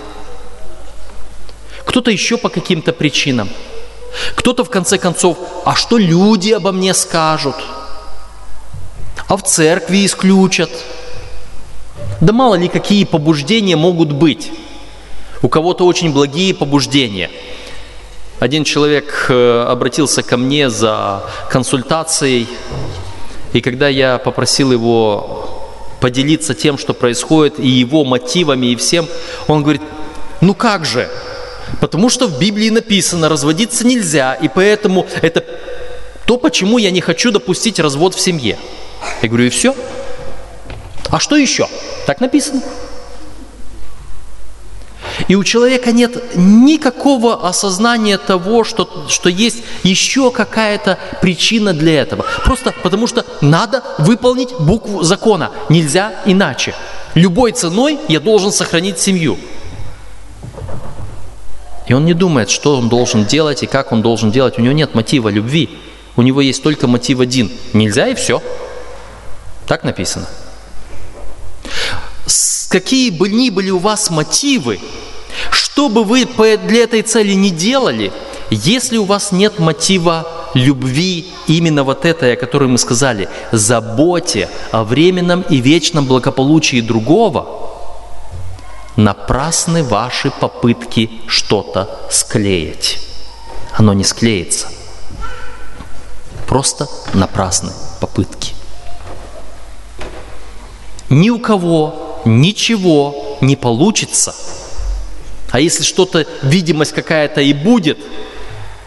Кто-то 1.87 2.11
еще 2.11 2.37
по 2.37 2.51
каким-то 2.51 2.93
причинам. 2.93 3.49
Кто-то 4.35 4.65
в 4.65 4.69
конце 4.69 4.99
концов, 4.99 5.39
а 5.65 5.75
что 5.77 5.97
люди 5.97 6.53
обо 6.53 6.73
мне 6.73 6.93
скажут? 6.93 7.57
А 9.29 9.39
в 9.39 9.45
церкви 9.45 10.05
исключат? 10.05 10.69
Да 12.21 12.33
мало 12.33 12.55
ли 12.55 12.69
какие 12.69 13.05
побуждения 13.05 13.77
могут 13.77 14.13
быть. 14.13 14.51
У 15.43 15.49
кого-то 15.49 15.85
очень 15.85 16.13
благие 16.13 16.55
побуждения. 16.55 17.31
Один 18.39 18.65
человек 18.65 19.27
э, 19.29 19.65
обратился 19.69 20.23
ко 20.23 20.37
мне 20.37 20.71
за 20.71 21.23
консультацией, 21.51 22.49
и 23.53 23.61
когда 23.61 23.89
я 23.89 24.19
попросил 24.19 24.73
его 24.73 25.65
поделиться 26.01 26.55
тем, 26.55 26.77
что 26.77 26.93
происходит, 26.93 27.59
и 27.59 27.69
его 27.69 28.05
мотивами, 28.05 28.67
и 28.67 28.77
всем, 28.77 29.07
он 29.47 29.63
говорит, 29.63 29.83
ну 30.43 30.55
как 30.55 30.85
же, 30.85 31.09
потому 31.81 32.11
что 32.11 32.27
в 32.27 32.39
Библии 32.39 32.69
написано, 32.69 33.29
разводиться 33.29 33.87
нельзя, 33.87 34.35
и 34.35 34.49
поэтому 34.49 35.07
это 35.23 35.43
то, 36.27 36.37
почему 36.37 36.77
я 36.77 36.91
не 36.91 37.01
хочу 37.01 37.31
допустить 37.31 37.79
развод 37.79 38.15
в 38.15 38.21
семье. 38.21 38.59
Я 39.23 39.29
говорю, 39.29 39.47
и 39.47 39.51
все? 39.51 39.75
А 41.11 41.19
что 41.19 41.37
еще? 41.37 41.69
Так 42.07 42.21
написано. 42.21 42.63
И 45.29 45.35
у 45.35 45.43
человека 45.43 45.91
нет 45.91 46.37
никакого 46.37 47.49
осознания 47.49 48.17
того, 48.17 48.63
что, 48.63 49.07
что 49.09 49.29
есть 49.29 49.65
еще 49.83 50.31
какая-то 50.31 50.99
причина 51.21 51.73
для 51.73 52.03
этого. 52.03 52.25
Просто 52.45 52.73
потому 52.83 53.09
что 53.09 53.25
надо 53.41 53.83
выполнить 53.99 54.55
букву 54.61 55.03
закона. 55.03 55.51
Нельзя 55.69 56.13
иначе. 56.27 56.75
Любой 57.15 57.53
ценой 57.53 57.99
я 58.09 58.21
должен 58.21 58.53
сохранить 58.53 59.01
семью. 59.01 59.37
И 61.89 61.93
он 61.93 62.05
не 62.05 62.15
думает, 62.15 62.51
что 62.51 62.77
он 62.77 62.89
должен 62.89 63.25
делать 63.25 63.63
и 63.63 63.67
как 63.67 63.91
он 63.91 64.03
должен 64.03 64.31
делать. 64.31 64.59
У 64.59 64.61
него 64.61 64.75
нет 64.75 64.95
мотива 64.95 65.29
любви. 65.29 65.71
У 66.15 66.23
него 66.23 66.41
есть 66.41 66.63
только 66.63 66.87
мотив 66.87 67.21
один. 67.21 67.51
Нельзя 67.73 68.09
и 68.09 68.15
все. 68.15 68.43
Так 69.67 69.83
написано. 69.83 70.27
Какие 72.77 73.09
бы 73.09 73.31
ни 73.31 73.49
были 73.49 73.71
у 73.71 73.79
вас 73.79 74.11
мотивы, 74.11 74.79
что 75.51 75.89
бы 75.89 76.05
вы 76.05 76.27
для 76.27 76.83
этой 76.83 77.01
цели 77.01 77.33
не 77.33 77.49
делали, 77.49 78.13
если 78.51 78.99
у 78.99 79.05
вас 79.05 79.33
нет 79.33 79.59
мотива 79.59 80.51
любви, 80.53 81.27
именно 81.47 81.85
вот 81.85 82.05
этой, 82.05 82.35
о 82.35 82.37
которой 82.37 82.69
мы 82.69 82.77
сказали, 82.77 83.31
заботе 83.51 84.51
о 84.73 84.85
временном 84.85 85.41
и 85.41 85.57
вечном 85.57 86.05
благополучии 86.05 86.83
другого, 86.83 87.47
напрасны 88.97 89.83
ваши 89.83 90.31
попытки 90.31 91.11
что-то 91.29 91.89
склеить. 92.11 92.99
Оно 93.73 93.95
не 93.95 94.05
склеится. 94.05 94.69
Просто 96.47 96.87
напрасны 97.15 97.73
попытки. 98.03 98.53
Ни 101.09 101.31
у 101.31 101.39
кого 101.39 102.03
ничего 102.27 103.39
не 103.41 103.57
получится– 103.57 104.35
а 105.51 105.61
если 105.61 105.85
что-то, 105.85 106.27
видимость 106.43 106.93
какая-то 106.93 107.41
и 107.41 107.53
будет 107.53 107.99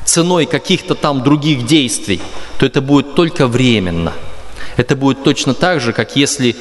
ценой 0.05 0.45
каких-то 0.45 0.95
там 0.95 1.23
других 1.23 1.65
действий, 1.65 2.21
то 2.59 2.65
это 2.65 2.81
будет 2.81 3.15
только 3.15 3.47
временно. 3.47 4.13
Это 4.77 4.95
будет 4.95 5.23
точно 5.23 5.53
так 5.53 5.81
же, 5.81 5.93
как 5.93 6.15
если 6.15 6.55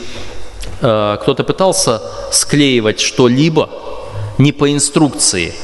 э, 0.80 1.18
кто-то 1.20 1.44
пытался 1.44 2.00
склеивать 2.32 3.00
что-либо 3.00 3.68
не 4.38 4.52
по 4.52 4.72
инструкции. 4.72 5.54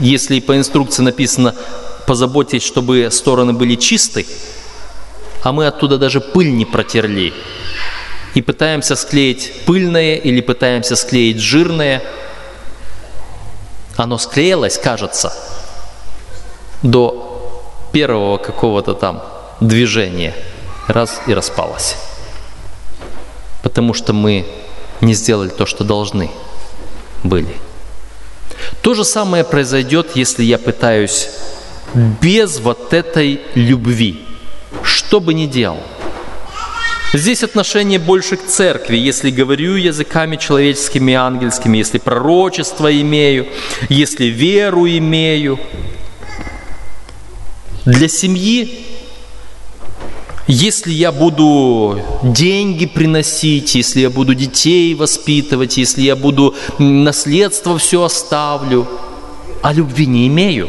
Если 0.00 0.40
по 0.40 0.56
инструкции 0.56 1.02
написано 1.02 1.54
«позаботьтесь, 2.06 2.62
чтобы 2.62 3.08
стороны 3.10 3.52
были 3.52 3.74
чисты», 3.74 4.26
а 5.42 5.52
мы 5.52 5.66
оттуда 5.66 5.98
даже 5.98 6.20
пыль 6.20 6.52
не 6.54 6.64
протерли, 6.64 7.32
и 8.34 8.42
пытаемся 8.42 8.96
склеить 8.96 9.52
пыльное 9.66 10.16
или 10.16 10.40
пытаемся 10.40 10.96
склеить 10.96 11.38
жирное– 11.38 12.02
оно 14.00 14.18
склеилось, 14.18 14.78
кажется, 14.78 15.32
до 16.82 17.60
первого 17.92 18.38
какого-то 18.38 18.94
там 18.94 19.22
движения, 19.60 20.34
раз 20.86 21.20
и 21.26 21.34
распалось. 21.34 21.96
Потому 23.62 23.92
что 23.92 24.12
мы 24.12 24.46
не 25.00 25.12
сделали 25.14 25.50
то, 25.50 25.66
что 25.66 25.84
должны 25.84 26.30
были. 27.22 27.54
То 28.82 28.94
же 28.94 29.04
самое 29.04 29.44
произойдет, 29.44 30.16
если 30.16 30.44
я 30.44 30.58
пытаюсь 30.58 31.28
без 31.94 32.58
вот 32.60 32.94
этой 32.94 33.42
любви, 33.54 34.26
что 34.82 35.20
бы 35.20 35.34
ни 35.34 35.46
делал– 35.46 35.80
Здесь 37.12 37.42
отношение 37.42 37.98
больше 37.98 38.36
к 38.36 38.46
церкви. 38.46 38.96
Если 38.96 39.30
говорю 39.30 39.74
языками 39.74 40.36
человеческими 40.36 41.12
и 41.12 41.14
ангельскими, 41.14 41.78
если 41.78 41.98
пророчество 41.98 43.00
имею, 43.00 43.48
если 43.88 44.26
веру 44.26 44.86
имею. 44.86 45.58
Для 47.84 48.08
семьи, 48.08 48.86
если 50.46 50.92
я 50.92 51.10
буду 51.10 52.00
деньги 52.22 52.86
приносить, 52.86 53.74
если 53.74 54.00
я 54.00 54.10
буду 54.10 54.36
детей 54.36 54.94
воспитывать, 54.94 55.78
если 55.78 56.02
я 56.02 56.14
буду 56.14 56.54
наследство 56.78 57.76
все 57.78 58.04
оставлю, 58.04 58.86
а 59.62 59.72
любви 59.72 60.06
не 60.06 60.28
имею, 60.28 60.68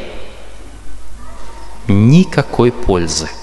никакой 1.87 2.71
пользы– 2.71 3.29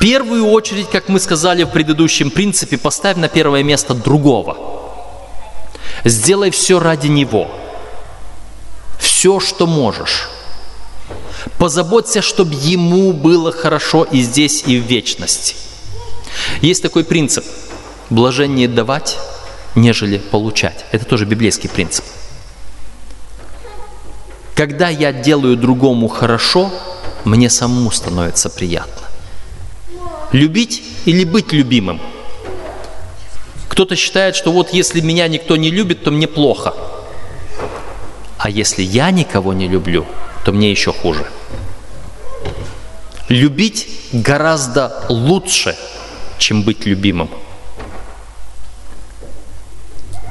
первую 0.00 0.46
очередь, 0.46 0.88
как 0.88 1.08
мы 1.08 1.20
сказали 1.20 1.62
в 1.62 1.68
предыдущем 1.68 2.30
принципе, 2.30 2.78
поставь 2.78 3.18
на 3.18 3.28
первое 3.28 3.62
место 3.62 3.94
другого. 3.94 4.56
Сделай 6.04 6.50
все 6.50 6.80
ради 6.80 7.08
него. 7.08 7.50
Все, 8.98 9.38
что 9.40 9.66
можешь. 9.66 10.30
Позаботься, 11.58 12.22
чтобы 12.22 12.54
ему 12.54 13.12
было 13.12 13.52
хорошо 13.52 14.04
и 14.04 14.22
здесь, 14.22 14.64
и 14.66 14.80
в 14.80 14.84
вечности. 14.84 15.54
Есть 16.62 16.82
такой 16.82 17.04
принцип. 17.04 17.44
Блажение 18.08 18.68
давать, 18.68 19.18
нежели 19.74 20.16
получать. 20.16 20.86
Это 20.92 21.04
тоже 21.04 21.26
библейский 21.26 21.68
принцип. 21.68 22.04
Когда 24.54 24.88
я 24.88 25.12
делаю 25.12 25.56
другому 25.56 26.08
хорошо, 26.08 26.72
мне 27.24 27.50
самому 27.50 27.90
становится 27.90 28.48
приятно. 28.48 29.09
Любить 30.32 30.82
или 31.06 31.24
быть 31.24 31.52
любимым? 31.52 32.00
Кто-то 33.68 33.96
считает, 33.96 34.36
что 34.36 34.52
вот 34.52 34.72
если 34.72 35.00
меня 35.00 35.26
никто 35.28 35.56
не 35.56 35.70
любит, 35.70 36.04
то 36.04 36.10
мне 36.10 36.28
плохо. 36.28 36.74
А 38.38 38.48
если 38.48 38.82
я 38.82 39.10
никого 39.10 39.52
не 39.52 39.68
люблю, 39.68 40.06
то 40.44 40.52
мне 40.52 40.70
еще 40.70 40.92
хуже. 40.92 41.26
Любить 43.28 43.88
гораздо 44.12 45.04
лучше, 45.08 45.76
чем 46.38 46.62
быть 46.62 46.86
любимым. 46.86 47.28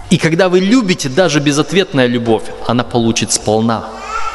И 0.09 0.17
когда 0.17 0.49
вы 0.49 0.59
любите, 0.59 1.07
даже 1.07 1.39
безответная 1.39 2.07
любовь, 2.07 2.43
она 2.67 2.83
получит 2.83 3.31
сполна. 3.31 3.89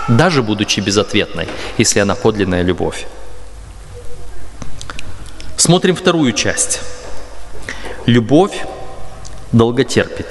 даже 0.08 0.42
будучи 0.42 0.80
безответной, 0.80 1.48
если 1.78 2.00
она 2.00 2.14
подлинная 2.14 2.62
любовь. 2.62 3.06
Смотрим 5.64 5.96
вторую 5.96 6.34
часть. 6.34 6.82
Любовь 8.04 8.66
долго 9.50 9.82
терпит. 9.82 10.26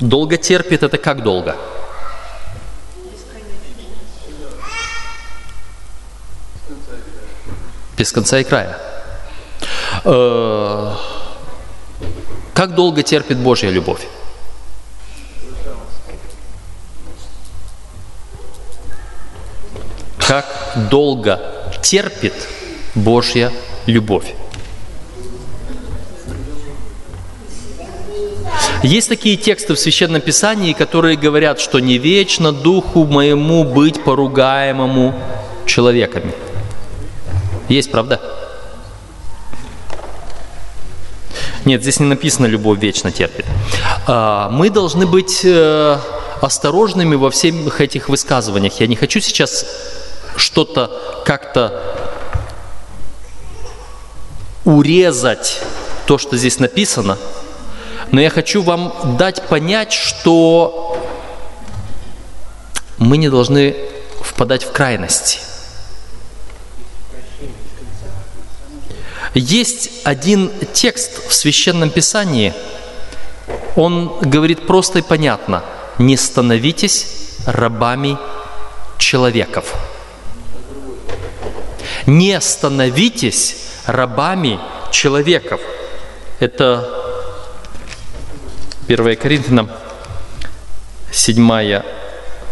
Долго 0.00 0.36
терпит– 0.36 0.82
это 0.82 0.98
как 0.98 1.22
долго? 1.22 1.56
Без 7.96 8.12
конца 8.12 8.38
и 8.38 8.44
края. 8.44 8.78
Э, 10.04 10.94
как 12.52 12.74
долго 12.74 13.02
терпит 13.02 13.38
Божья 13.38 13.70
любовь? 13.70 14.06
Как 20.18 20.44
долго 20.90 21.51
терпит 21.82 22.34
Божья 22.94 23.52
любовь? 23.86 24.34
Есть 28.82 29.08
такие 29.08 29.36
тексты 29.36 29.74
в 29.74 29.78
Священном 29.78 30.20
Писании, 30.20 30.72
которые 30.72 31.16
говорят, 31.16 31.60
что 31.60 31.78
не 31.78 31.98
вечно 31.98 32.50
духу 32.50 33.04
моему 33.04 33.62
быть 33.62 34.02
поругаемому 34.02 35.14
человеками. 35.66 36.32
Есть, 37.68 37.92
правда? 37.92 38.20
Нет, 41.64 41.82
здесь 41.82 42.00
не 42.00 42.06
написано 42.06 42.46
«любовь 42.46 42.80
вечно 42.80 43.12
терпит». 43.12 43.46
А, 44.08 44.50
мы 44.50 44.68
должны 44.68 45.06
быть 45.06 45.42
э, 45.44 45.96
осторожными 46.40 47.14
во 47.14 47.30
всех 47.30 47.80
этих 47.80 48.08
высказываниях. 48.08 48.80
Я 48.80 48.88
не 48.88 48.96
хочу 48.96 49.20
сейчас 49.20 49.64
что-то 50.42 51.22
как-то 51.24 51.82
урезать 54.64 55.62
то, 56.06 56.18
что 56.18 56.36
здесь 56.36 56.58
написано– 56.58 57.16
но 58.12 58.20
я 58.20 58.28
хочу 58.28 58.62
вам 58.62 59.16
дать 59.16 59.48
понять, 59.48 59.92
что 59.92 61.02
мы 62.98 63.16
не 63.16 63.30
должны 63.30 63.74
впадать 64.22 64.64
в 64.64 64.70
крайности. 64.70 65.40
Есть 69.32 69.90
один 70.04 70.52
текст 70.74 71.26
в 71.26 71.32
Священном 71.32 71.88
Писании, 71.88 72.52
он 73.76 74.18
говорит 74.20 74.66
просто 74.66 74.98
и 74.98 75.02
понятно, 75.02 75.64
не 75.96 76.18
становитесь 76.18 77.38
рабами 77.46 78.18
человеков. 78.98 79.74
Не 82.06 82.40
становитесь 82.40 83.56
рабами 83.86 84.58
человеков. 84.90 85.60
Это 86.40 86.88
1 88.88 89.16
Коринфянам, 89.16 89.70
7 91.12 91.82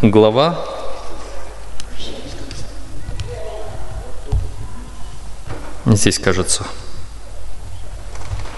глава. 0.02 0.64
Здесь 5.86 6.18
кажется. 6.18 6.64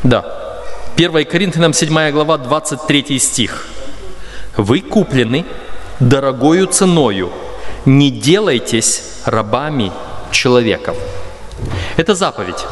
Да. 0.02 0.62
1 0.96 1.24
Коринфянам, 1.24 1.72
7 1.72 2.10
глава, 2.10 2.36
23 2.36 3.18
стих. 3.18 3.66
«Вы 4.56 4.82
куплены 4.82 5.46
дорогою 5.98 6.66
ценою, 6.66 7.32
не 7.86 8.10
делайтесь 8.10 9.20
рабами 9.24 9.92
человеков». 10.32 10.96
Это 11.96 12.14
заповедь. 12.14 12.64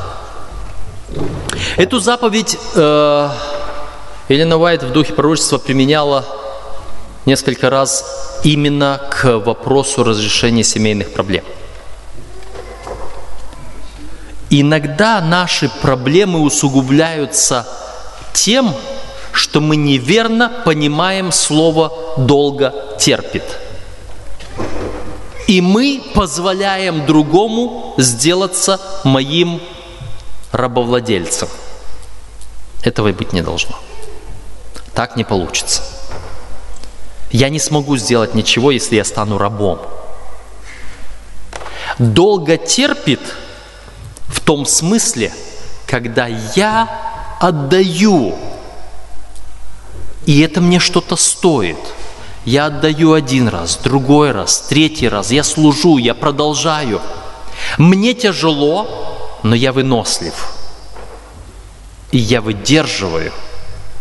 Эту 1.76 2.00
заповедь 2.00 2.58
э, 2.74 3.28
Елена 4.28 4.56
Уайт 4.56 4.82
в 4.82 4.92
духе 4.92 5.12
пророчества 5.12 5.58
применяла 5.58 6.24
несколько 7.26 7.70
раз 7.70 8.40
именно 8.44 9.00
к 9.10 9.38
вопросу 9.38 10.04
разрешения 10.04 10.64
семейных 10.64 11.12
проблем. 11.12 11.44
Иногда 14.50 15.20
наши 15.20 15.68
проблемы 15.68 16.40
усугубляются 16.40 17.68
тем, 18.32 18.74
что 19.32 19.60
мы 19.60 19.76
неверно 19.76 20.50
понимаем 20.64 21.30
слово 21.30 21.92
«долго 22.16 22.74
терпит». 22.98 23.59
И 25.50 25.60
мы 25.60 26.00
позволяем 26.14 27.06
другому 27.06 27.94
сделаться 27.98 28.80
моим 29.02 29.60
рабовладельцем. 30.52 31.48
Этого 32.84 33.10
быть 33.10 33.32
не 33.32 33.42
должно. 33.42 33.76
Так 34.94 35.16
не 35.16 35.24
получится. 35.24 35.82
Я 37.32 37.48
не 37.48 37.58
смогу 37.58 37.96
сделать 37.96 38.32
ничего, 38.36 38.70
если 38.70 38.94
я 38.94 39.04
стану 39.04 39.38
рабом. 39.38 39.80
Долго 41.98 42.56
терпит 42.56 43.34
в 44.28 44.38
том 44.38 44.64
смысле, 44.64 45.32
когда 45.84 46.28
я 46.28 47.36
отдаю, 47.40 48.38
и 50.26 50.42
это 50.42 50.60
мне 50.60 50.78
что-то 50.78 51.16
стоит. 51.16 51.76
Я 52.44 52.66
отдаю 52.66 53.12
один 53.12 53.48
раз, 53.48 53.78
другой 53.82 54.32
раз, 54.32 54.66
третий 54.68 55.08
раз, 55.08 55.30
я 55.30 55.44
служу, 55.44 55.98
я 55.98 56.14
продолжаю. 56.14 57.00
Мне 57.76 58.14
тяжело, 58.14 59.38
но 59.42 59.54
я 59.54 59.72
вынослив. 59.72 60.34
И 62.12 62.18
я 62.18 62.40
выдерживаю– 62.40 63.32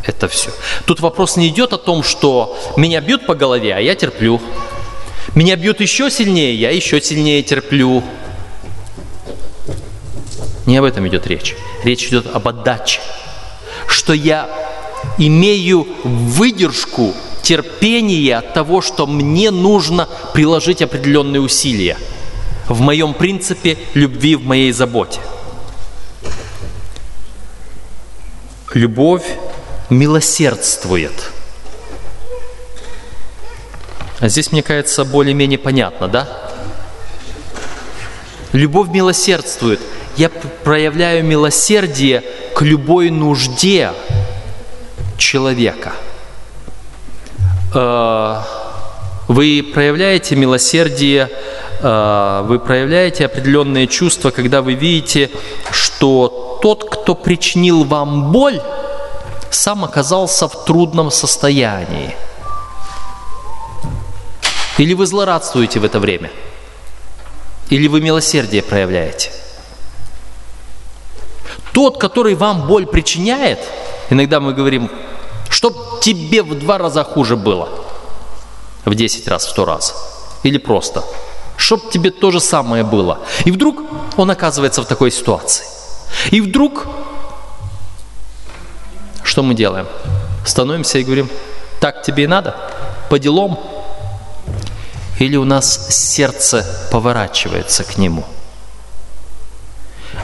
это 0.04 0.28
все. 0.28 0.52
Тут 0.86 1.02
вопрос 1.02 1.36
не 1.36 1.49
идет 1.49 1.73
о 1.73 1.78
том, 1.78 2.04
что 2.04 2.58
меня 2.78 3.02
бьют 3.02 3.25
по 3.25 3.36
голове, 3.36 3.75
а 3.75 3.80
я 3.80 3.95
терплю. 3.95 4.41
Меня 5.36 5.56
бьют 5.56 5.82
еще 5.82 6.10
сильнее, 6.10 6.56
я 6.56 6.71
еще 6.71 7.02
сильнее 7.02 7.43
терплю. 7.43 8.04
Не 10.65 10.78
об 10.78 10.86
этом 10.86 11.08
идет 11.08 11.28
речь. 11.28 11.56
Речь 11.84 12.08
идет 12.08 12.28
об 12.34 12.47
отдаче. 12.47 13.02
Что 13.88 14.13
я 14.13 14.49
имею 15.17 15.88
выдержку, 16.04 17.13
терпение 17.49 18.38
от 18.38 18.53
того, 18.53 18.79
что 18.79 19.07
мне 19.07 19.49
нужно 19.49 20.07
приложить 20.35 20.83
определенные 20.83 21.41
усилия 21.41 21.97
в 22.67 22.79
моем 22.79 23.15
принципе 23.15 23.75
любви, 23.95 24.35
в 24.35 24.45
моей 24.45 24.71
заботе. 24.71 25.19
Любовь 28.75 29.25
милосердствует. 29.89 31.31
А 34.19 34.29
здесь, 34.29 34.51
мне 34.51 34.62
кажется, 34.62 35.03
более-менее 35.03 35.57
понятно, 35.57 36.07
да? 36.07 36.29
Любовь 38.53 38.89
милосердствует. 38.89 39.79
Я 40.17 40.29
проявляю 40.29 41.25
милосердие 41.25 42.23
к 42.53 42.62
любой 42.62 43.09
нужде 43.09 43.91
человека. 45.17 45.93
Э, 47.73 48.41
вы 49.27 49.63
проявляете 49.73 50.36
милосердие, 50.36 51.29
э, 51.82 52.43
вы 52.45 52.60
проявляете 52.60 53.25
определенные 53.25 53.88
чувства, 53.88 54.32
когда 54.32 54.61
вы 54.61 54.74
видите, 54.74 55.30
что 55.72 56.59
тот, 56.61 56.89
кто 56.89 57.15
причинил 57.15 57.84
вам 57.84 58.32
боль, 58.32 58.59
сам 59.51 59.84
оказался 59.84 60.47
в 60.47 60.65
трудном 60.65 61.11
состоянии. 61.11 62.15
Или 64.78 64.93
вы 64.93 65.05
злорадствуете 65.05 65.80
в 65.80 65.86
это 65.86 65.99
время? 65.99 66.32
Или 67.70 67.88
вы 67.88 68.01
милосердие 68.01 68.63
проявляете? 68.63 69.32
Тот, 71.72 71.99
который 71.99 72.34
вам 72.34 72.67
боль 72.67 72.88
причиняет, 72.88 73.59
иногда 74.09 74.39
мы 74.39 74.53
говорим, 74.53 74.89
чтоб 75.50 76.02
тебе 76.02 76.43
в 76.43 76.58
два 76.58 76.78
раза 76.78 77.04
хуже 77.04 77.36
было, 77.36 77.70
в 78.86 78.95
десять 78.95 79.28
раз, 79.28 79.45
в 79.45 79.50
сто 79.50 79.66
раз, 79.66 79.95
или 80.43 80.58
просто, 80.58 81.04
чтоб 81.58 81.89
тебе 81.91 82.12
то 82.12 82.32
же 82.32 82.39
самое 82.39 82.84
было. 82.84 83.20
И 83.45 83.52
вдруг 83.52 83.82
он 84.18 84.32
оказывается 84.32 84.82
в 84.82 84.86
такой 84.86 85.12
ситуации. 85.12 85.66
И 86.32 86.41
вдруг 86.41 86.88
что 89.30 89.43
мы 89.43 89.54
делаем? 89.54 89.88
Становимся 90.43 90.97
и 90.97 91.04
говорим, 91.04 91.30
так 91.80 92.02
тебе 92.02 92.24
и 92.24 92.28
надо, 92.28 92.56
по 93.10 93.20
делам. 93.20 93.60
Или 95.20 95.36
у 95.36 95.43
нас 95.43 95.88
сердце 95.89 96.66
поворачивается 96.91 97.84
к 97.84 97.97
нему. 97.97 98.26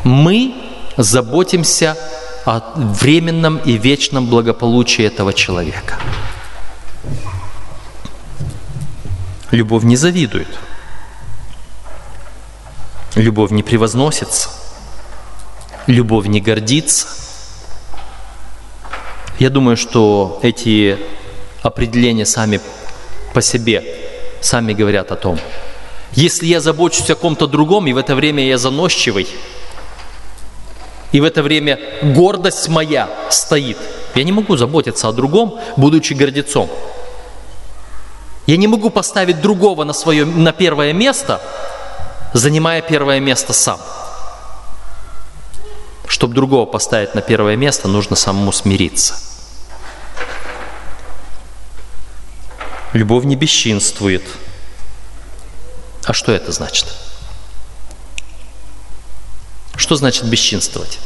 Мы 0.03 0.55
заботимся 0.97 1.95
о 2.45 2.61
временном 2.75 3.57
и 3.57 3.73
вечном 3.73 4.27
благополучии 4.27 5.03
этого 5.03 5.33
человека. 5.33 5.97
Любовь 9.51 9.83
не 9.83 9.95
завидует. 9.95 10.47
Любовь 13.15 13.51
не 13.51 13.63
превозносится. 13.63 14.49
Любовь 15.87 16.27
не 16.27 16.39
гордится. 16.39 17.07
Я 19.39 19.49
думаю, 19.49 19.75
что 19.75 20.39
эти 20.43 20.97
определения 21.61 22.25
сами 22.25 22.61
по 23.33 23.41
себе, 23.41 23.83
сами 24.39 24.73
говорят 24.73 25.11
о 25.11 25.15
том. 25.15 25.39
Если 26.13 26.45
я 26.45 26.61
забочусь 26.61 27.09
о 27.09 27.15
ком-то 27.15 27.47
другом, 27.47 27.87
и 27.87 27.93
в 27.93 27.97
это 27.97 28.15
время 28.15 28.45
я 28.45 28.57
заносчивый, 28.57 29.27
и 31.15 31.21
в 31.21 31.23
это 31.23 31.41
время 31.41 31.79
гордость 32.01 32.67
моя 32.67 33.09
стоит, 33.29 33.77
я 34.15 34.23
не 34.25 34.33
могу 34.33 34.57
заботиться 34.57 35.07
о 35.07 35.13
другом, 35.13 35.57
будучи 35.77 36.11
гордецом. 36.11 36.69
Я 38.47 38.57
не 38.57 38.67
могу 38.67 38.89
поставить 38.89 39.39
другого 39.39 39.85
на, 39.85 39.93
свое, 39.93 40.25
на 40.25 40.51
первое 40.51 40.91
место, 40.91 41.39
занимая 42.33 42.81
первое 42.81 43.21
место 43.21 43.53
сам. 43.53 43.79
Чтобы 46.05 46.33
другого 46.33 46.65
поставить 46.65 47.15
на 47.15 47.21
первое 47.21 47.55
место, 47.55 47.87
нужно 47.87 48.17
самому 48.17 48.51
смириться. 48.51 49.15
Любовь 52.91 53.23
не 53.23 53.37
бесчинствует. 53.37 54.23
А 56.03 56.11
что 56.11 56.33
это 56.33 56.51
значит? 56.51 56.87
Что 59.77 59.95
значит 59.95 60.25
бесчинствовать? 60.25 60.99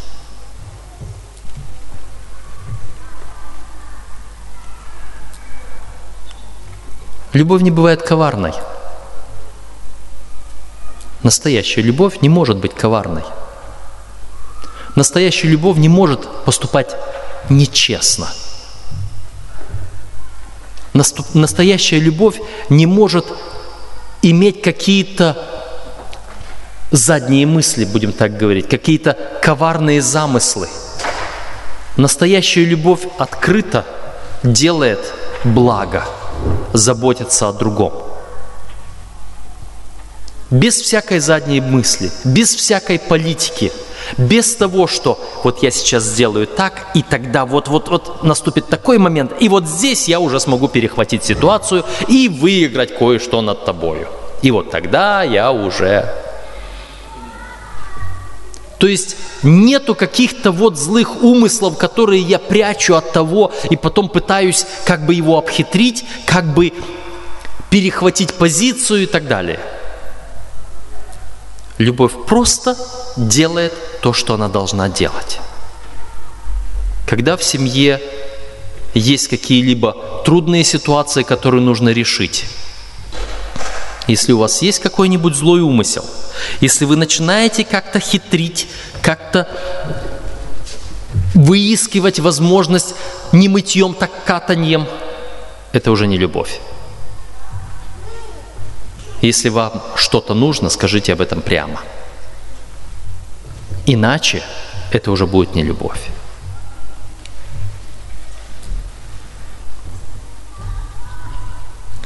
Любовь 7.34 7.62
не 7.62 7.72
бывает 7.72 8.02
коварной. 8.02 8.54
Настоящая 11.22 11.82
любовь 11.82 12.22
не 12.22 12.30
может 12.30 12.58
быть 12.58 12.74
коварной. 12.74 13.24
Настоящая 14.96 15.48
любовь 15.48 15.78
не 15.78 15.90
может 15.90 16.28
поступать 16.46 16.96
нечестно. 17.50 18.28
Настоящая 20.94 22.00
любовь 22.00 22.40
не 22.70 22.86
может 22.86 23.26
иметь 24.22 24.62
какие-то 24.62 25.38
задние 26.92 27.46
мысли, 27.46 27.86
будем 27.86 28.12
так 28.12 28.38
говорить, 28.38 28.68
какие-то 28.68 29.18
коварные 29.42 30.02
замыслы. 30.02 30.68
Настоящая 31.98 32.66
любовь 32.66 33.02
открыто 33.18 33.86
делает 34.44 35.00
благо, 35.44 36.06
заботится 36.74 37.50
о 37.50 37.54
другом. 37.54 37.94
Без 40.50 40.82
всякой 40.82 41.20
задней 41.20 41.62
мысли, 41.62 42.10
без 42.24 42.56
всякой 42.56 42.98
политики, 42.98 43.72
без 44.18 44.56
того, 44.56 44.88
что 44.88 45.20
вот 45.44 45.62
я 45.62 45.70
сейчас 45.70 46.04
сделаю 46.04 46.48
так, 46.48 46.88
и 46.96 47.04
тогда 47.04 47.46
вот-вот-вот 47.46 48.24
наступит 48.24 48.68
такой 48.68 48.98
момент, 48.98 49.34
и 49.40 49.48
вот 49.48 49.68
здесь 49.68 50.08
я 50.08 50.20
уже 50.20 50.40
смогу 50.40 50.68
перехватить 50.68 51.24
ситуацию 51.24 51.84
и 52.08 52.30
выиграть 52.30 52.98
кое-что 52.98 53.42
над 53.42 53.66
тобою. 53.66 54.08
И 54.42 54.50
вот 54.50 54.72
тогда 54.72 55.22
я 55.22 55.52
уже 55.52 56.12
то 58.80 58.88
есть 58.88 59.18
нету 59.44 59.94
каких-то 59.94 60.52
вот 60.52 60.78
злых 60.78 61.22
умыслов, 61.22 61.78
которые 61.78 62.22
я 62.22 62.40
прячу 62.40 62.96
от 62.96 63.12
того 63.12 63.52
и 63.70 63.76
потом 63.76 64.08
пытаюсь 64.08 64.66
как 64.86 65.06
бы 65.06 65.14
его 65.14 65.38
обхитрить, 65.38 66.06
как 66.26 66.54
бы 66.54 66.72
перехватить 67.70 68.34
позицию 68.34 69.04
и 69.04 69.06
так 69.06 69.28
далее. 69.28 69.60
Любовь 71.78 72.14
просто 72.26 72.78
делает 73.18 73.74
то, 74.02 74.14
что 74.14 74.34
она 74.34 74.48
должна 74.48 74.88
делать. 74.88 75.40
Когда 77.06 77.36
в 77.36 77.44
семье 77.44 78.02
есть 78.94 79.28
какие-либо 79.28 80.24
трудные 80.24 80.64
ситуации, 80.64 81.24
которые 81.24 81.62
нужно 81.62 81.90
решить, 81.90 82.46
если 84.10 84.32
у 84.32 84.40
вас 84.40 84.64
есть 84.64 84.80
какой-нибудь 84.80 85.36
злой 85.36 85.62
умысел, 85.62 86.04
если 86.62 86.86
вы 86.86 86.96
начинаете 86.96 87.64
как-то 87.64 88.00
хитрить, 88.00 88.68
как-то 89.04 89.48
выискивать 91.36 92.20
возможность 92.20 92.96
не 93.32 93.48
мытьем, 93.48 93.94
так 93.94 94.10
катаньем, 94.26 94.88
это 95.74 95.92
уже 95.92 96.08
не 96.08 96.18
любовь. 96.18 96.60
Если 99.22 99.50
вам 99.50 99.84
что-то 99.96 100.34
нужно, 100.34 100.70
скажите 100.70 101.14
об 101.14 101.22
этом 101.22 101.42
прямо. 101.42 101.82
Иначе 103.86 104.42
это 104.92 105.12
уже 105.12 105.28
будет 105.28 105.54
не 105.54 105.62
любовь. 105.62 106.02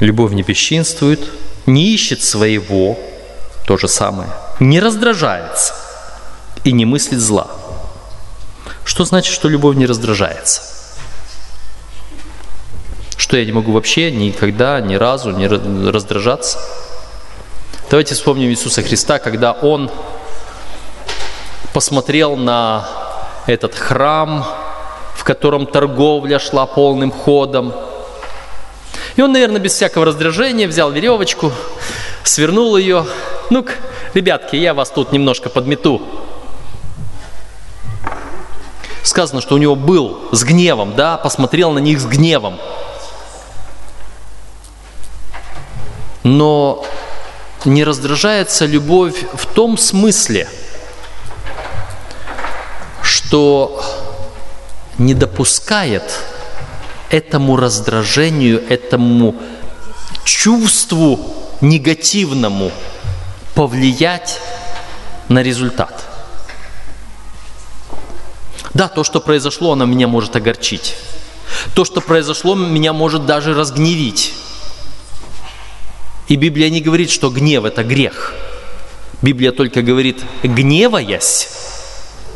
Любовь 0.00 0.32
не 0.32 0.42
бесчинствует, 0.42 1.30
не 1.66 1.94
ищет 1.94 2.22
своего, 2.22 2.98
то 3.66 3.76
же 3.76 3.88
самое, 3.88 4.28
не 4.60 4.80
раздражается 4.80 5.74
и 6.64 6.72
не 6.72 6.84
мыслит 6.84 7.20
зла. 7.20 7.48
Что 8.84 9.04
значит, 9.04 9.32
что 9.32 9.48
любовь 9.48 9.76
не 9.76 9.86
раздражается? 9.86 10.62
Что 13.16 13.36
я 13.36 13.44
не 13.44 13.52
могу 13.52 13.72
вообще 13.72 14.10
никогда, 14.10 14.80
ни 14.80 14.94
разу 14.96 15.30
не 15.30 15.46
раздражаться? 15.46 16.58
Давайте 17.90 18.14
вспомним 18.14 18.50
Иисуса 18.50 18.82
Христа, 18.82 19.18
когда 19.18 19.52
Он 19.52 19.90
посмотрел 21.72 22.36
на 22.36 22.86
этот 23.46 23.74
храм, 23.74 24.44
в 25.14 25.24
котором 25.24 25.66
торговля 25.66 26.38
шла 26.38 26.66
полным 26.66 27.10
ходом– 27.10 27.74
и 29.16 29.22
он, 29.22 29.32
наверное, 29.32 29.60
без 29.60 29.72
всякого 29.72 30.04
раздражения 30.04 30.66
взял 30.66 30.90
веревочку, 30.90 31.52
свернул 32.24 32.76
ее. 32.76 33.06
Ну-ка, 33.50 33.72
ребятки, 34.12 34.56
я 34.56 34.74
вас 34.74 34.90
тут 34.90 35.12
немножко 35.12 35.48
подмету. 35.48 36.02
Сказано, 39.02 39.40
что 39.40 39.54
у 39.54 39.58
него 39.58 39.76
был 39.76 40.28
с 40.32 40.42
гневом, 40.42 40.96
да, 40.96 41.16
посмотрел 41.16 41.70
на 41.70 41.78
них 41.78 42.00
с 42.00 42.06
гневом. 42.06 42.58
Но 46.24 46.84
не 47.64 47.84
раздражается 47.84 48.64
любовь 48.66 49.24
в 49.34 49.46
том 49.46 49.78
смысле, 49.78 50.48
что 53.02 53.82
не 54.98 55.14
допускает 55.14 56.02
этому 57.14 57.56
раздражению, 57.56 58.60
этому 58.68 59.36
чувству 60.24 61.20
негативному 61.60 62.72
повлиять 63.54 64.40
на 65.28 65.40
результат. 65.40 66.04
Да, 68.74 68.88
то, 68.88 69.04
что 69.04 69.20
произошло, 69.20 69.72
оно 69.72 69.84
меня 69.84 70.08
может 70.08 70.34
огорчить. 70.34 70.96
То, 71.74 71.84
что 71.84 72.00
произошло, 72.00 72.56
меня 72.56 72.92
может 72.92 73.26
даже 73.26 73.54
разгневить. 73.54 74.34
И 76.26 76.34
Библия 76.34 76.68
не 76.68 76.80
говорит, 76.80 77.10
что 77.10 77.30
гнев– 77.30 77.64
это 77.64 77.84
грех. 77.84 78.34
Библия 79.22 79.52
только 79.52 79.82
говорит, 79.82 80.20
гневаясь, 80.42 81.48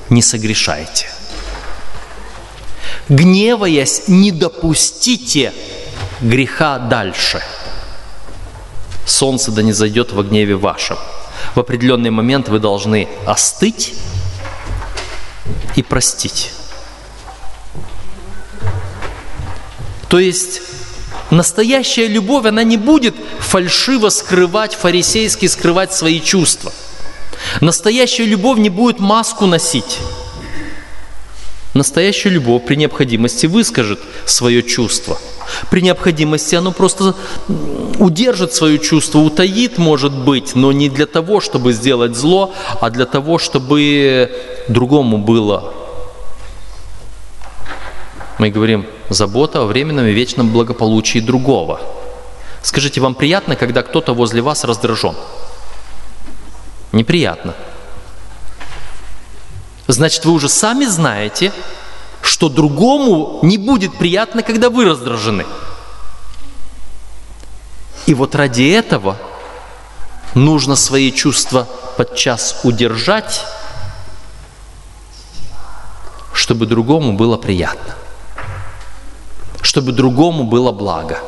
не 0.09 0.23
согрешайте 0.23 1.09
гневаясь, 3.09 4.03
не 4.09 4.31
допустите 4.31 5.53
греха 6.21 6.79
дальше. 6.79 7.43
Солнце 9.07 9.51
да 9.53 9.63
не 9.63 9.73
зайдет 9.73 10.13
во 10.13 10.23
гневе 10.23 10.57
вашем. 10.57 10.99
В 11.55 11.61
определенный 11.61 12.11
момент 12.11 12.49
вы 12.49 12.59
должны 12.59 13.09
остыть 13.27 13.95
и 15.77 15.83
простить. 15.83 16.51
То 20.09 20.19
есть 20.19 20.63
настоящая 21.31 22.07
любовь, 22.07 22.47
она 22.47 22.65
не 22.65 22.77
будет 22.77 23.15
фальшиво 23.41 24.09
скрывать, 24.09 24.75
фарисейски 24.75 25.47
скрывать 25.47 25.93
свои 25.93 26.21
чувства. 26.21 26.73
Настоящая 27.61 28.25
любовь 28.25 28.59
не 28.59 28.71
будет 28.71 28.99
маску 28.99 29.47
носить. 29.47 29.99
Настоящая 31.75 32.31
любовь 32.31 32.65
при 32.65 32.77
необходимости 32.77 33.47
выскажет 33.47 34.01
свое 34.25 34.63
чувство. 34.63 35.19
При 35.71 35.81
необходимости 35.83 36.55
оно 36.55 36.73
просто 36.73 37.15
удержит 37.99 38.55
свое 38.55 38.79
чувство, 38.79 39.19
утаит, 39.19 39.79
может 39.79 40.13
быть, 40.13 40.55
но 40.55 40.73
не 40.73 40.89
для 40.89 41.07
того, 41.07 41.41
чтобы 41.41 41.73
сделать 41.73 42.17
зло, 42.17 42.55
а 42.81 42.91
для 42.91 43.07
того, 43.07 43.39
чтобы 43.39 44.31
другому 44.69 45.19
было. 45.19 45.75
Мы 48.39 48.51
говорим, 48.51 48.87
забота 49.09 49.63
о 49.63 49.67
временном 49.67 50.07
и 50.07 50.13
вечном 50.13 50.51
благополучии 50.51 51.19
другого. 51.19 51.81
Скажите, 52.63 53.01
вам 53.01 53.15
приятно, 53.15 53.57
когда 53.57 53.83
кто-то 53.83 54.15
возле 54.15 54.43
вас 54.43 54.65
раздражен? 54.65 55.15
Неприятно. 56.93 57.55
Значит, 59.89 60.27
вы 60.27 60.33
уже 60.33 60.51
сами 60.51 60.85
знаете, 60.85 61.51
что 62.21 62.51
другому 62.51 63.41
не 63.43 63.57
будет 63.57 63.97
приятно, 63.97 64.43
когда 64.43 64.69
вы 64.69 64.85
раздражены. 64.85 65.47
И 68.05 68.13
вот 68.13 68.35
ради 68.35 68.71
этого 68.71 69.17
нужно 70.35 70.77
свои 70.77 71.11
чувства 71.11 71.67
подчас 71.97 72.61
удержать, 72.65 73.45
чтобы 76.35 76.67
другому 76.67 77.15
было 77.15 77.39
приятно, 77.39 77.95
чтобы 79.63 79.93
другому 79.93 80.45
было 80.45 80.71
благо. 80.71 81.19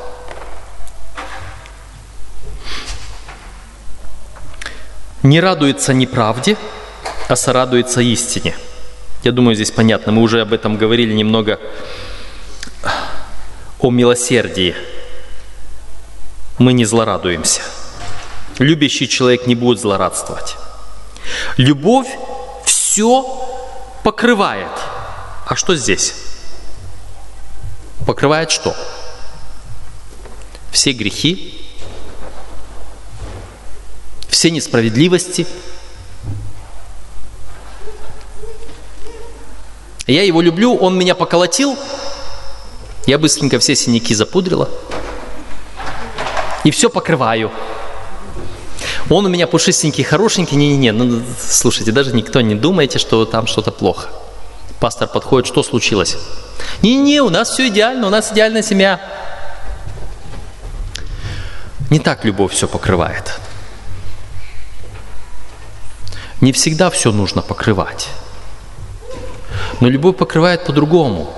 Не 5.22 5.40
радуется 5.40 5.94
неправде, 5.94 6.58
а 7.30 7.36
сорадуется 7.36 8.00
истине. 8.00 8.56
Я 9.22 9.30
думаю, 9.30 9.54
здесь 9.54 9.70
понятно. 9.70 10.10
Мы 10.10 10.22
уже 10.22 10.40
об 10.40 10.52
этом 10.52 10.76
говорили 10.76 11.12
немного 11.12 11.60
о 13.78 13.90
милосердии. 13.90 14.74
Мы 16.58 16.72
не 16.72 16.84
злорадуемся. 16.84 17.62
Любящий 18.58 19.08
человек 19.08 19.46
не 19.46 19.54
будет 19.54 19.78
злорадствовать. 19.78 20.56
Любовь 21.56 22.08
все 22.64 23.22
покрывает. 24.02 24.72
А 25.46 25.54
что 25.54 25.76
здесь? 25.76 26.14
Покрывает 28.06 28.50
что? 28.50 28.74
Все 30.72 30.90
грехи, 30.92 31.64
все 34.28 34.50
несправедливости. 34.50 35.46
Я 40.06 40.22
его 40.22 40.40
люблю, 40.40 40.74
он 40.74 40.98
меня 40.98 41.14
поколотил, 41.14 41.76
я 43.06 43.18
быстренько 43.18 43.58
все 43.58 43.74
синяки 43.74 44.14
запудрила 44.14 44.68
и 46.64 46.70
все 46.70 46.90
покрываю. 46.90 47.50
Он 49.08 49.26
у 49.26 49.28
меня 49.28 49.46
пушистенький, 49.46 50.04
хорошенький, 50.04 50.56
не-не-не, 50.56 50.92
ну 50.92 51.22
слушайте, 51.38 51.90
даже 51.90 52.12
никто 52.12 52.40
не 52.40 52.54
думайте, 52.54 52.98
что 52.98 53.24
там 53.24 53.46
что-то 53.46 53.72
плохо. 53.72 54.08
Пастор 54.78 55.08
подходит, 55.08 55.46
что 55.46 55.62
случилось? 55.62 56.16
Не-не, 56.82 57.20
у 57.20 57.28
нас 57.28 57.50
все 57.50 57.68
идеально, 57.68 58.06
у 58.06 58.10
нас 58.10 58.32
идеальная 58.32 58.62
семья. 58.62 59.00
Не 61.90 61.98
так 61.98 62.24
любовь 62.24 62.52
все 62.52 62.68
покрывает. 62.68 63.40
Не 66.40 66.52
всегда 66.52 66.88
все 66.88 67.12
нужно 67.12 67.42
покрывать. 67.42 68.08
Но 69.80 69.88
любовь 69.88 70.16
покрывает 70.16 70.64
по-другому. 70.64 71.32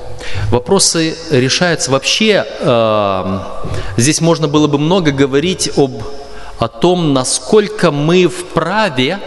Вопросы 0.50 1.16
решаются 1.30 1.90
вообще. 1.90 2.44
Э, 2.60 3.40
здесь 3.96 4.20
можно 4.20 4.48
было 4.48 4.66
бы 4.66 4.78
много 4.78 5.12
говорить 5.12 5.70
об, 5.76 6.02
о 6.58 6.68
том, 6.68 7.12
насколько 7.12 7.90
мы 7.90 8.26
вправе 8.28 9.20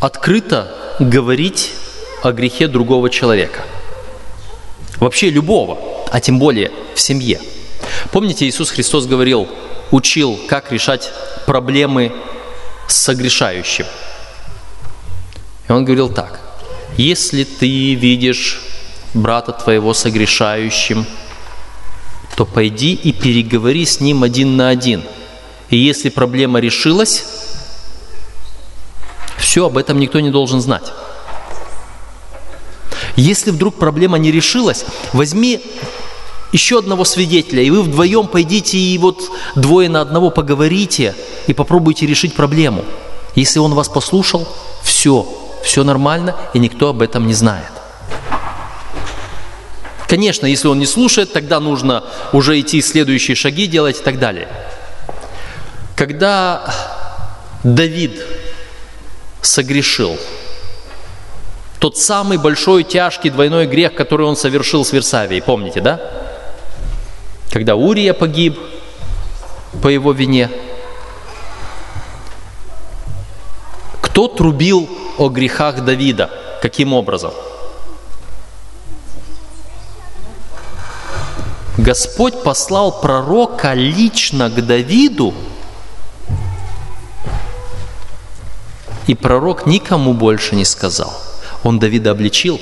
открыто 0.00 0.74
говорить 0.98 1.72
о 2.22 2.32
грехе 2.32 2.68
другого 2.68 3.10
человека. 3.10 3.62
Вообще 4.96 5.30
любого, 5.30 5.78
а 6.10 6.20
тем 6.20 6.38
более 6.38 6.70
в 6.94 7.00
семье. 7.00 7.40
Помните, 8.12 8.46
Иисус 8.46 8.70
Христос 8.70 9.06
говорил, 9.06 9.48
учил, 9.90 10.38
как 10.48 10.72
решать 10.72 11.10
проблемы 11.46 12.12
с 12.86 12.96
согрешающим. 12.96 13.86
И 15.68 15.72
он 15.72 15.84
говорил 15.84 16.08
так. 16.08 16.43
Если 16.96 17.44
ты 17.44 17.94
видишь 17.94 18.60
брата 19.14 19.52
твоего 19.52 19.94
согрешающим, 19.94 21.06
то 22.36 22.44
пойди 22.44 22.94
и 22.94 23.12
переговори 23.12 23.84
с 23.84 24.00
ним 24.00 24.22
один 24.22 24.56
на 24.56 24.68
один. 24.68 25.02
И 25.70 25.76
если 25.76 26.08
проблема 26.08 26.60
решилась, 26.60 27.24
все, 29.38 29.66
об 29.66 29.76
этом 29.76 29.98
никто 29.98 30.20
не 30.20 30.30
должен 30.30 30.60
знать. 30.60 30.92
Если 33.16 33.50
вдруг 33.50 33.76
проблема 33.76 34.18
не 34.18 34.30
решилась, 34.32 34.84
возьми 35.12 35.60
еще 36.52 36.78
одного 36.78 37.04
свидетеля, 37.04 37.62
и 37.62 37.70
вы 37.70 37.82
вдвоем 37.82 38.28
пойдите 38.28 38.78
и 38.78 38.96
вот 38.98 39.30
двое 39.56 39.88
на 39.88 40.00
одного 40.00 40.30
поговорите 40.30 41.14
и 41.48 41.52
попробуйте 41.52 42.06
решить 42.06 42.34
проблему. 42.34 42.84
Если 43.34 43.58
он 43.58 43.74
вас 43.74 43.88
послушал, 43.88 44.46
все, 44.82 45.43
все 45.64 45.82
нормально, 45.82 46.36
и 46.52 46.58
никто 46.58 46.90
об 46.90 47.02
этом 47.02 47.26
не 47.26 47.34
знает. 47.34 47.72
Конечно, 50.06 50.46
если 50.46 50.68
он 50.68 50.78
не 50.78 50.86
слушает, 50.86 51.32
тогда 51.32 51.58
нужно 51.58 52.04
уже 52.32 52.60
идти 52.60 52.80
следующие 52.82 53.34
шаги 53.34 53.66
делать 53.66 53.98
и 53.98 54.02
так 54.04 54.18
далее. 54.18 54.48
Когда 55.96 56.72
Давид 57.64 58.20
согрешил, 59.40 60.18
тот 61.78 61.96
самый 61.96 62.38
большой, 62.38 62.84
тяжкий 62.84 63.30
двойной 63.30 63.66
грех, 63.66 63.94
который 63.94 64.26
он 64.26 64.36
совершил 64.36 64.84
с 64.84 64.92
Версавией, 64.92 65.42
помните, 65.42 65.80
да? 65.80 66.00
Когда 67.50 67.74
Урия 67.74 68.12
погиб 68.12 68.58
по 69.82 69.88
его 69.88 70.12
вине, 70.12 70.50
кто 74.14 74.28
трубил 74.28 74.88
о 75.18 75.28
грехах 75.28 75.84
Давида. 75.84 76.30
Каким 76.62 76.92
образом? 76.92 77.32
Господь 81.78 82.44
послал 82.44 83.00
пророка 83.00 83.74
лично 83.74 84.50
к 84.50 84.64
Давиду, 84.64 85.34
и 89.08 89.16
пророк 89.16 89.66
никому 89.66 90.14
больше 90.14 90.54
не 90.54 90.64
сказал. 90.64 91.12
Он 91.64 91.80
Давида 91.80 92.12
обличил. 92.12 92.60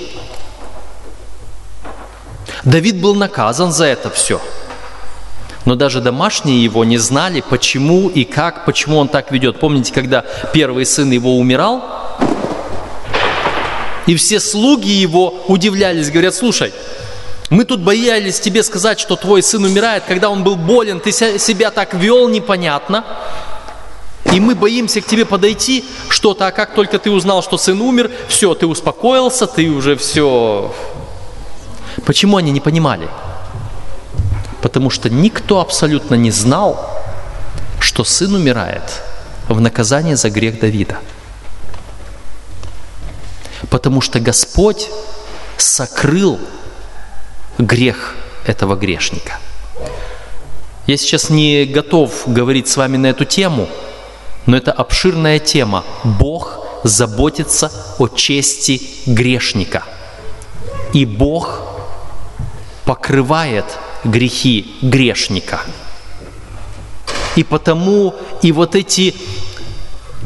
Давид 2.65 2.99
был 2.99 3.15
наказан 3.15 3.73
за 3.73 3.85
это 3.85 4.09
все. 4.09 4.41
Но 5.65 5.77
даже 5.77 6.01
домашние 6.01 6.63
его 6.63 6.85
не 6.85 6.99
знали, 6.99 7.43
почему 7.49 8.09
и 8.09 8.25
как, 8.25 8.65
почему 8.65 8.99
он 8.99 9.09
так 9.09 9.31
ведет. 9.31 9.61
Помните, 9.61 9.93
когда 9.93 10.25
первый 10.53 10.85
сын 10.85 11.11
его 11.11 11.39
умирал, 11.39 11.85
и 14.07 14.17
все 14.17 14.41
слуги 14.41 14.91
его 14.91 15.45
удивлялись, 15.47 16.11
говорят, 16.11 16.35
слушай, 16.35 16.73
мы 17.51 17.65
тут 17.65 17.81
боялись 17.81 18.41
тебе 18.41 18.63
сказать, 18.63 18.99
что 18.99 19.15
твой 19.15 19.43
сын 19.43 19.63
умирает, 19.65 20.05
когда 20.09 20.31
он 20.31 20.43
был 20.43 20.57
болен, 20.57 21.01
ты 21.01 21.13
себя 21.13 21.71
так 21.71 21.95
вел 21.95 22.29
непонятно. 22.29 23.05
И 24.33 24.41
мы 24.41 24.55
боимся 24.55 25.03
к 25.03 25.07
тебе 25.07 25.27
подойти 25.27 25.85
что-то, 26.09 26.47
а 26.47 26.53
как 26.53 26.75
только 26.75 26.99
ты 26.99 27.11
узнал, 27.11 27.43
что 27.43 27.59
сын 27.59 27.81
умер, 27.81 28.11
все, 28.29 28.55
ты 28.55 28.67
успокоился, 28.67 29.47
ты 29.47 29.69
уже 29.69 29.97
все... 29.97 30.75
Почему 32.07 32.39
они 32.39 32.51
не 32.51 32.61
понимали? 32.61 33.09
Потому 34.63 34.91
что 34.91 35.11
никто 35.11 35.61
абсолютно 35.61 36.15
не 36.15 36.31
знал, 36.31 37.01
что 37.81 38.05
сын 38.05 38.35
умирает 38.35 39.03
в 39.49 39.61
наказание 39.61 40.17
за 40.17 40.31
грех 40.31 40.61
Давида 40.61 40.99
потому 43.73 44.03
что 44.03 44.21
Господь 44.21 44.91
сокрыл 45.57 46.39
грех 47.57 48.15
этого 48.45 48.77
грешника. 48.77 49.39
Я 50.87 50.99
сейчас 50.99 51.31
не 51.31 51.65
готов 51.65 52.25
говорить 52.27 52.69
с 52.69 52.77
вами 52.77 52.99
на 52.99 53.07
эту 53.07 53.25
тему, 53.25 53.69
но 54.45 54.59
это 54.59 54.73
обширная 54.73 55.39
тема. 55.39 55.85
Бог 56.05 56.67
заботится 56.85 57.73
о 57.99 58.09
чести 58.09 58.83
грешника. 59.07 59.85
И 60.93 61.07
Бог 61.07 61.63
покрывает 62.85 63.65
грехи 64.05 64.75
грешника. 64.83 65.61
И 67.37 67.45
потому 67.45 68.15
и 68.43 68.53
вот 68.53 68.75
эти 68.75 69.15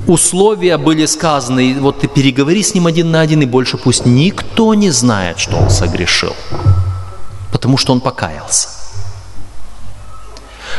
условия 0.06 0.76
были 0.76 1.06
сказаны, 1.06 1.76
вот 1.80 2.00
ты 2.00 2.08
переговори 2.08 2.62
с 2.62 2.74
ним 2.74 2.86
один 2.86 3.10
на 3.10 3.20
один, 3.20 3.42
и 3.42 3.46
больше 3.46 3.76
пусть 3.76 4.06
никто 4.06 4.74
не 4.74 4.90
знает, 4.90 5.38
что 5.38 5.56
он 5.56 5.70
согрешил, 5.70 6.34
потому 7.52 7.76
что 7.76 7.92
он 7.92 8.00
покаялся. 8.00 8.68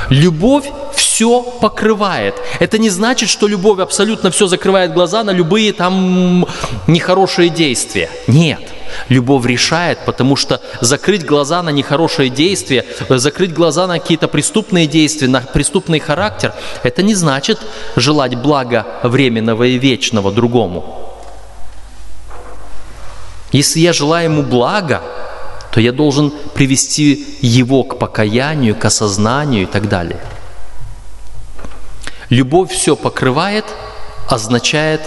Любовь 0.10 0.66
все 0.96 1.42
покрывает. 1.42 2.36
Это 2.60 2.78
не 2.78 2.90
значит, 2.90 3.30
что 3.30 3.48
любовь 3.48 3.80
абсолютно 3.80 4.32
все 4.32 4.48
закрывает 4.48 4.94
глаза 4.94 5.24
на 5.24 5.32
любые 5.32 5.74
там 5.74 6.46
нехорошие 6.88 7.50
действия. 7.50 8.10
Нет. 8.28 8.62
Любовь 9.10 9.46
решает, 9.46 10.00
потому 10.06 10.36
что 10.36 10.62
закрыть 10.82 11.26
глаза 11.26 11.62
на 11.64 11.70
нехорошие 11.70 12.30
действия, 12.30 12.86
закрыть 13.10 13.54
глаза 13.54 13.88
на 13.88 14.00
какие-то 14.00 14.28
преступные 14.28 14.88
действия, 14.88 15.28
на 15.28 15.42
преступный 15.42 16.00
характер, 16.00 16.54
это 16.84 17.04
не 17.04 17.16
значит 17.16 17.60
желать 17.96 18.36
блага 18.36 18.86
временного 19.04 19.64
и 19.64 19.78
вечного 19.78 20.32
другому. 20.32 21.14
Если 23.52 23.80
я 23.80 23.94
желаю 23.94 24.32
ему 24.32 24.44
блага, 24.44 25.02
то 25.72 25.80
я 25.80 25.92
должен 25.92 26.32
привести 26.54 27.38
его 27.42 27.84
к 27.84 27.98
покаянию, 28.00 28.76
к 28.76 28.84
осознанию 28.86 29.64
и 29.64 29.66
так 29.66 29.88
далее. 29.88 30.20
Любовь 32.30 32.72
все 32.72 32.96
покрывает, 32.96 33.66
означает 34.30 35.02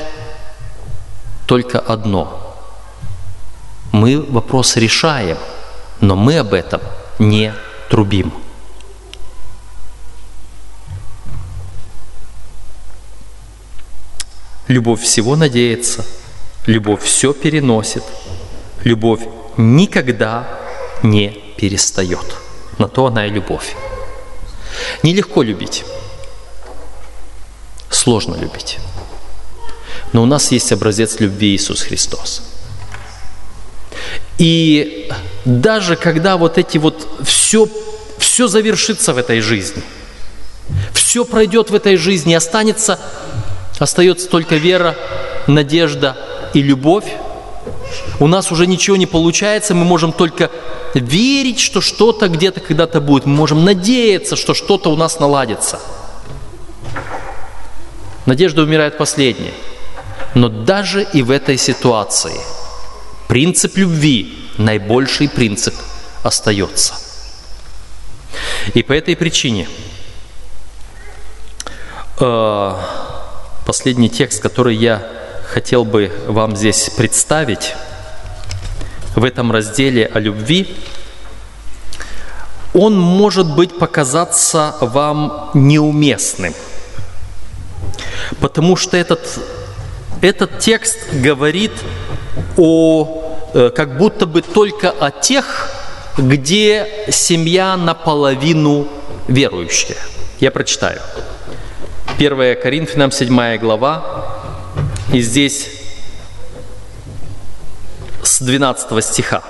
только 1.47 1.79
одно. 1.79 2.50
Мы 3.93 4.21
вопрос 4.21 4.77
решаем, 4.77 5.39
но 6.01 6.15
мы 6.15 6.39
об 6.39 6.55
этом 6.55 6.81
не 7.19 7.53
трубим. 7.89 8.33
Любовь 14.69 15.03
всего 15.03 15.35
надеется, 15.35 16.07
любовь 16.67 17.03
все 17.03 17.33
переносит, 17.33 18.05
любовь 18.85 19.23
никогда 19.57 20.47
не 21.03 21.31
перестает. 21.57 22.37
На 22.79 22.87
то 22.87 23.07
она 23.07 23.27
и 23.27 23.31
любовь. 23.31 23.75
Нелегко 25.03 25.43
любить. 25.43 25.85
Сложно 27.91 28.37
любить. 28.37 28.79
Но 30.13 30.23
у 30.23 30.27
нас 30.27 30.53
есть 30.53 30.71
образец 30.71 31.19
любви 31.19 31.57
Иисус 31.57 31.83
Христос. 31.83 32.43
И 34.41 35.07
даже 35.45 35.97
когда 35.97 36.39
вот 36.39 36.57
эти 36.57 36.79
вот 36.79 37.07
все, 37.23 37.69
все 38.17 38.49
завершится 38.49 39.13
в 39.13 39.19
этой 39.19 39.43
жизни, 39.43 39.83
все 40.95 41.27
пройдет 41.27 41.69
в 41.69 41.75
этой 41.75 41.97
жизни, 41.97 42.33
останется, 42.33 42.99
остается 43.79 44.31
только 44.31 44.55
вера, 44.57 44.97
надежда 45.47 46.17
и 46.55 46.63
любовь, 46.63 47.05
у 48.19 48.27
нас 48.29 48.51
уже 48.51 48.67
ничего 48.67 48.97
не 48.97 49.05
получается, 49.05 49.75
мы 49.75 49.85
можем 49.85 50.11
только 50.11 50.51
верить, 50.95 51.61
что 51.61 51.83
что-то 51.83 52.29
где-то 52.29 52.61
когда-то 52.61 53.03
будет. 53.03 53.27
Мы 53.27 53.35
можем 53.35 53.63
надеяться, 53.67 54.37
что 54.37 54.55
что-то 54.55 54.91
у 54.91 54.97
нас 54.97 55.21
наладится. 55.21 55.81
Надежда 58.25 58.63
умирает 58.63 58.97
последней. 58.97 59.53
Но 60.35 60.49
даже 60.49 61.07
и 61.13 61.21
в 61.21 61.31
этой 61.31 61.59
ситуации 61.59 62.41
принцип 63.31 63.77
любви, 63.77 64.35
наибольший 64.59 65.29
принцип, 65.29 65.75
остается. 66.25 66.95
И 68.75 68.83
по 68.83 68.93
этой 68.93 69.15
причине 69.15 69.69
э, 72.19 72.75
последний 73.65 74.11
текст, 74.11 74.43
который 74.43 74.75
я 74.75 75.09
хотел 75.45 75.85
бы 75.85 76.11
вам 76.27 76.57
здесь 76.57 76.91
представить 76.97 77.77
в 79.15 79.23
этом 79.23 79.53
разделе 79.53 80.07
о 80.07 80.19
любви, 80.19 80.77
он 82.75 82.99
может 82.99 83.55
быть 83.55 83.79
показаться 83.79 84.75
вам 84.81 85.53
неуместным, 85.55 86.53
потому 88.41 88.75
что 88.75 88.97
этот, 88.97 89.39
этот 90.21 90.59
текст 90.59 90.99
говорит 91.13 91.73
о, 92.57 93.51
э, 93.55 93.71
как 93.71 93.97
будто 93.97 94.27
бы 94.27 94.43
только 94.43 94.91
о 94.91 95.11
тех, 95.11 95.73
где 96.19 97.07
семья 97.11 97.77
наполовину 97.77 98.89
верующая. 99.29 99.97
Я 100.41 100.51
прочитаю. 100.51 101.01
1 102.19 102.57
Коринфянам 102.57 103.11
7 103.11 103.57
глава, 103.59 104.27
и 105.13 105.21
здесь 105.23 105.69
с 108.23 108.41
12 108.41 109.03
стиха. 109.03 109.43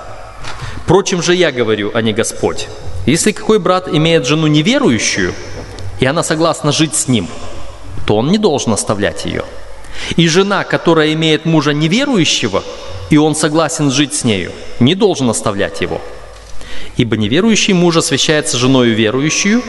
«Впрочем 0.85 1.23
же 1.23 1.35
я 1.35 1.51
говорю, 1.51 1.91
а 1.95 2.03
не 2.03 2.13
Господь. 2.13 2.69
Если 3.07 3.33
какой 3.33 3.59
брат 3.59 3.89
имеет 3.89 4.27
жену 4.27 4.47
неверующую, 4.47 5.35
и 5.99 6.07
она 6.07 6.23
согласна 6.23 6.73
жить 6.73 6.95
с 6.95 7.09
ним, 7.09 7.29
то 8.07 8.17
он 8.17 8.31
не 8.31 8.39
должен 8.39 8.73
оставлять 8.73 9.25
ее. 9.25 9.45
И 10.17 10.29
жена, 10.29 10.65
которая 10.65 11.13
имеет 11.13 11.45
мужа 11.45 11.73
неверующего, 11.73 12.63
и 13.11 13.17
он 13.17 13.35
согласен 13.35 13.91
жить 13.91 14.15
с 14.15 14.25
нею, 14.25 14.53
не 14.79 14.95
должен 14.95 15.29
оставлять 15.31 15.81
его. 15.81 16.01
Ибо 16.97 17.17
неверующий 17.17 17.73
муж 17.73 17.97
освящается 17.97 18.59
женою 18.59 18.95
верующую, 18.95 19.63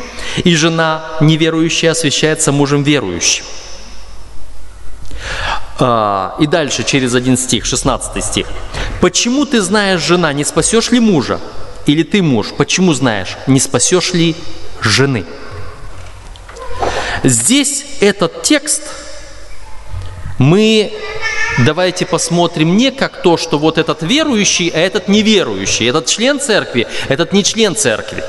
и 0.43 0.55
жена 0.55 1.05
неверующая 1.22 1.91
освящается 1.91 2.51
мужем 2.51 2.84
верующим. 2.84 3.43
А, 5.80 6.36
и 6.39 6.45
дальше, 6.45 6.84
через 6.84 7.15
один 7.15 7.38
стих, 7.38 7.65
16 7.65 8.24
стих. 8.24 8.47
«Почему 9.01 9.45
ты 9.45 9.61
знаешь, 9.61 10.01
жена, 10.01 10.32
не 10.34 10.43
спасешь 10.43 10.91
ли 10.91 10.99
мужа? 10.99 11.39
Или 11.88 12.03
ты 12.03 12.22
муж, 12.22 12.47
почему 12.55 12.93
знаешь, 12.93 13.38
не 13.47 13.59
спасешь 13.59 14.13
ли 14.13 14.36
жены?» 14.82 15.26
Здесь 17.24 17.86
этот 17.99 18.43
текст 18.43 18.82
мы 20.42 20.92
давайте 21.60 22.06
посмотрим 22.06 22.76
не 22.76 22.92
как 22.92 23.22
то, 23.22 23.38
что 23.38 23.60
вот 23.60 23.78
этот 23.78 24.02
верующий, 24.02 24.70
а 24.70 24.80
этот 24.80 25.08
неверующий, 25.08 25.86
этот 25.86 26.08
член 26.08 26.39
церкви, 26.39 26.88
этот 27.10 27.32
не 27.32 27.44
член 27.44 27.76
церкви. 27.76 28.24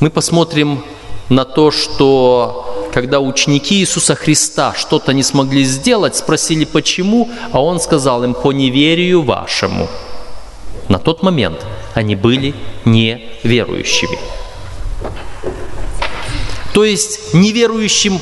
Мы 0.00 0.10
посмотрим 0.10 0.84
на 1.28 1.44
то, 1.44 1.70
что 1.70 2.90
когда 2.92 3.20
ученики 3.20 3.76
Иисуса 3.76 4.16
Христа 4.16 4.74
что-то 4.74 5.12
не 5.12 5.22
смогли 5.22 5.62
сделать, 5.62 6.16
спросили 6.16 6.64
почему, 6.64 7.30
а 7.52 7.62
Он 7.62 7.78
сказал 7.78 8.24
им 8.24 8.34
по 8.34 8.50
неверию 8.50 9.22
вашему. 9.22 9.88
На 10.88 10.98
тот 10.98 11.22
момент 11.22 11.64
они 11.94 12.16
были 12.16 12.54
неверующими. 12.84 14.18
То 16.72 16.84
есть 16.84 17.34
неверующим 17.34 18.20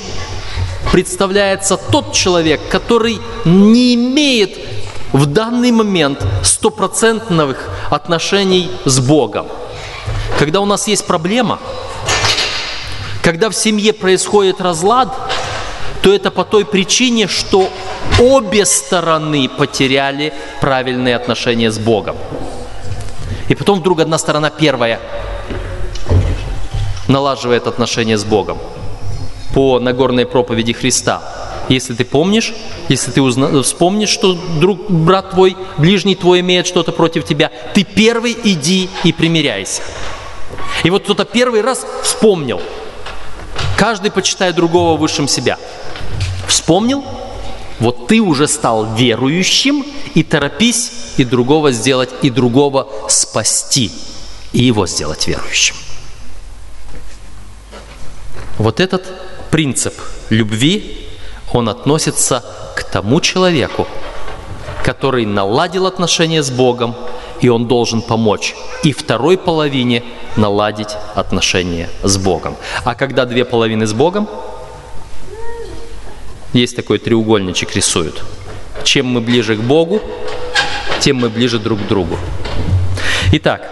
представляется 0.92 1.76
тот 1.76 2.12
человек, 2.12 2.60
который 2.70 3.20
не 3.44 3.94
имеет 3.94 4.58
в 5.12 5.26
данный 5.26 5.70
момент 5.70 6.24
стопроцентных 6.42 7.68
отношений 7.90 8.70
с 8.84 9.00
Богом. 9.00 9.46
Когда 10.38 10.60
у 10.60 10.66
нас 10.66 10.88
есть 10.88 11.06
проблема– 11.06 11.58
когда 13.28 13.50
в 13.50 13.54
семье 13.54 13.92
происходит 13.92 14.62
разлад, 14.62 15.14
то 16.00 16.14
это 16.14 16.30
по 16.30 16.44
той 16.44 16.64
причине, 16.64 17.26
что 17.26 17.68
обе 18.18 18.64
стороны 18.64 19.50
потеряли 19.50 20.32
правильные 20.62 21.14
отношения 21.14 21.70
с 21.70 21.78
Богом. 21.78 22.16
И 23.48 23.54
потом 23.54 23.80
вдруг 23.80 24.00
одна 24.00 24.16
сторона 24.16 24.48
первая 24.48 24.98
налаживает 27.06 27.66
отношения 27.66 28.16
с 28.16 28.24
Богом 28.24 28.56
по 29.54 29.78
Нагорной 29.78 30.26
проповеди 30.26 30.72
Христа. 30.72 31.22
Если 31.68 31.94
ты 31.94 32.04
помнишь, 32.04 32.54
если 32.88 33.10
ты 33.10 33.20
узна... 33.20 33.62
вспомнишь, 33.62 34.08
что 34.08 34.32
друг, 34.58 34.90
брат 34.90 35.30
твой, 35.30 35.56
ближний 35.76 36.14
твой 36.14 36.40
имеет 36.40 36.66
что-то 36.66 36.92
против 36.92 37.24
тебя, 37.24 37.50
ты 37.74 37.84
первый 37.84 38.36
иди 38.44 38.88
и 39.04 39.12
примиряйся. 39.12 39.82
И 40.84 40.90
вот 40.90 41.04
кто-то 41.04 41.24
первый 41.24 41.60
раз 41.60 41.86
вспомнил– 42.02 42.60
Каждый 43.78 44.10
почитает 44.10 44.56
другого 44.56 44.98
высшим 44.98 45.28
себя. 45.28 45.56
Вспомнил? 46.48 47.04
Вот 47.78 48.08
ты 48.08 48.20
уже 48.20 48.48
стал 48.48 48.96
верующим, 48.96 49.84
и 50.14 50.24
торопись 50.24 50.90
и 51.16 51.24
другого 51.24 51.70
сделать, 51.70 52.10
и 52.22 52.28
другого 52.28 52.88
спасти, 53.08 53.92
и 54.52 54.64
его 54.64 54.88
сделать 54.88 55.28
верующим. 55.28 55.76
Вот 58.58 58.80
этот 58.80 59.06
принцип 59.50 59.94
любви, 60.30 61.06
он 61.52 61.68
относится 61.68 62.44
к 62.76 62.84
тому 62.84 63.20
человеку, 63.20 63.86
который 64.84 65.26
наладил 65.26 65.86
отношения 65.86 66.42
с 66.42 66.50
Богом, 66.50 66.94
и 67.40 67.48
он 67.48 67.68
должен 67.68 68.02
помочь 68.02 68.54
и 68.82 68.92
второй 68.92 69.38
половине 69.38 70.02
наладить 70.36 70.96
отношения 71.14 71.88
с 72.02 72.16
Богом. 72.16 72.56
А 72.84 72.94
когда 72.94 73.24
две 73.24 73.44
половины 73.44 73.86
с 73.86 73.92
Богом, 73.92 74.28
есть 76.52 76.76
такой 76.76 76.98
треугольничек 76.98 77.74
рисуют. 77.76 78.24
Чем 78.84 79.06
мы 79.06 79.20
ближе 79.20 79.56
к 79.56 79.60
Богу, 79.60 80.00
тем 81.00 81.16
мы 81.16 81.28
ближе 81.28 81.58
друг 81.58 81.80
к 81.80 81.86
другу. 81.86 82.16
Итак, 83.32 83.62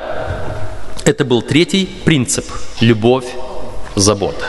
это 1.05 1.24
был 1.24 1.43
третий 1.43 1.87
принцип– 2.05 2.45
любовь, 2.81 3.27
забота. 3.95 4.47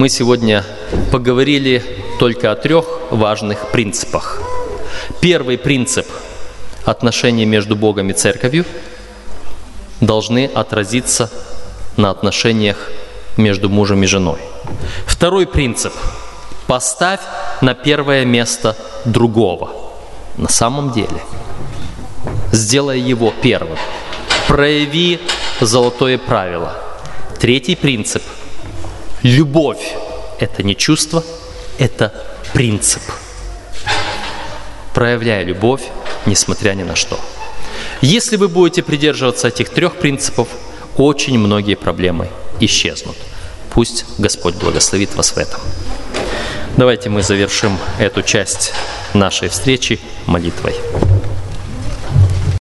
Мы 0.00 0.08
сегодня 0.08 0.64
поговорили 1.12 1.84
только 2.18 2.50
о 2.50 2.56
трех 2.56 2.86
важных 3.10 3.70
принципах. 3.70 4.40
Первый 5.20 5.58
принцип 5.58 6.06
отношения 6.86 7.44
между 7.44 7.76
Богом 7.76 8.08
и 8.08 8.14
церковью 8.14 8.64
должны 10.00 10.46
отразиться 10.46 11.30
на 11.98 12.08
отношениях 12.08 12.90
между 13.36 13.68
мужем 13.68 14.02
и 14.02 14.06
женой. 14.06 14.38
Второй 15.04 15.46
принцип. 15.46 15.92
Поставь 16.66 17.20
на 17.60 17.74
первое 17.74 18.24
место 18.24 18.78
другого. 19.04 19.70
На 20.38 20.48
самом 20.48 20.92
деле. 20.92 21.22
Сделай 22.52 23.00
его 23.00 23.34
первым. 23.42 23.76
Прояви 24.48 25.20
золотое 25.60 26.16
правило. 26.16 26.72
Третий 27.38 27.76
принцип. 27.76 28.22
Любовь– 29.22 29.96
это 30.38 30.62
не 30.62 30.74
чувство, 30.74 31.22
это 31.78 32.14
принцип. 32.54 33.02
Проявляя 34.94 35.44
любовь, 35.44 35.82
несмотря 36.24 36.72
ни 36.72 36.84
на 36.84 36.96
что. 36.96 37.20
Если 38.00 38.36
вы 38.36 38.48
будете 38.48 38.82
придерживаться 38.82 39.48
этих 39.48 39.68
трех 39.68 39.96
принципов, 39.96 40.48
очень 40.96 41.38
многие 41.38 41.74
проблемы 41.74 42.28
исчезнут. 42.60 43.16
Пусть 43.74 44.06
Господь 44.16 44.54
благословит 44.54 45.14
вас 45.14 45.32
в 45.32 45.36
этом. 45.36 45.60
Давайте 46.78 47.10
мы 47.10 47.22
завершим 47.22 47.76
эту 47.98 48.22
часть 48.22 48.72
нашей 49.12 49.50
встречи 49.50 50.00
молитвой. 50.26 50.74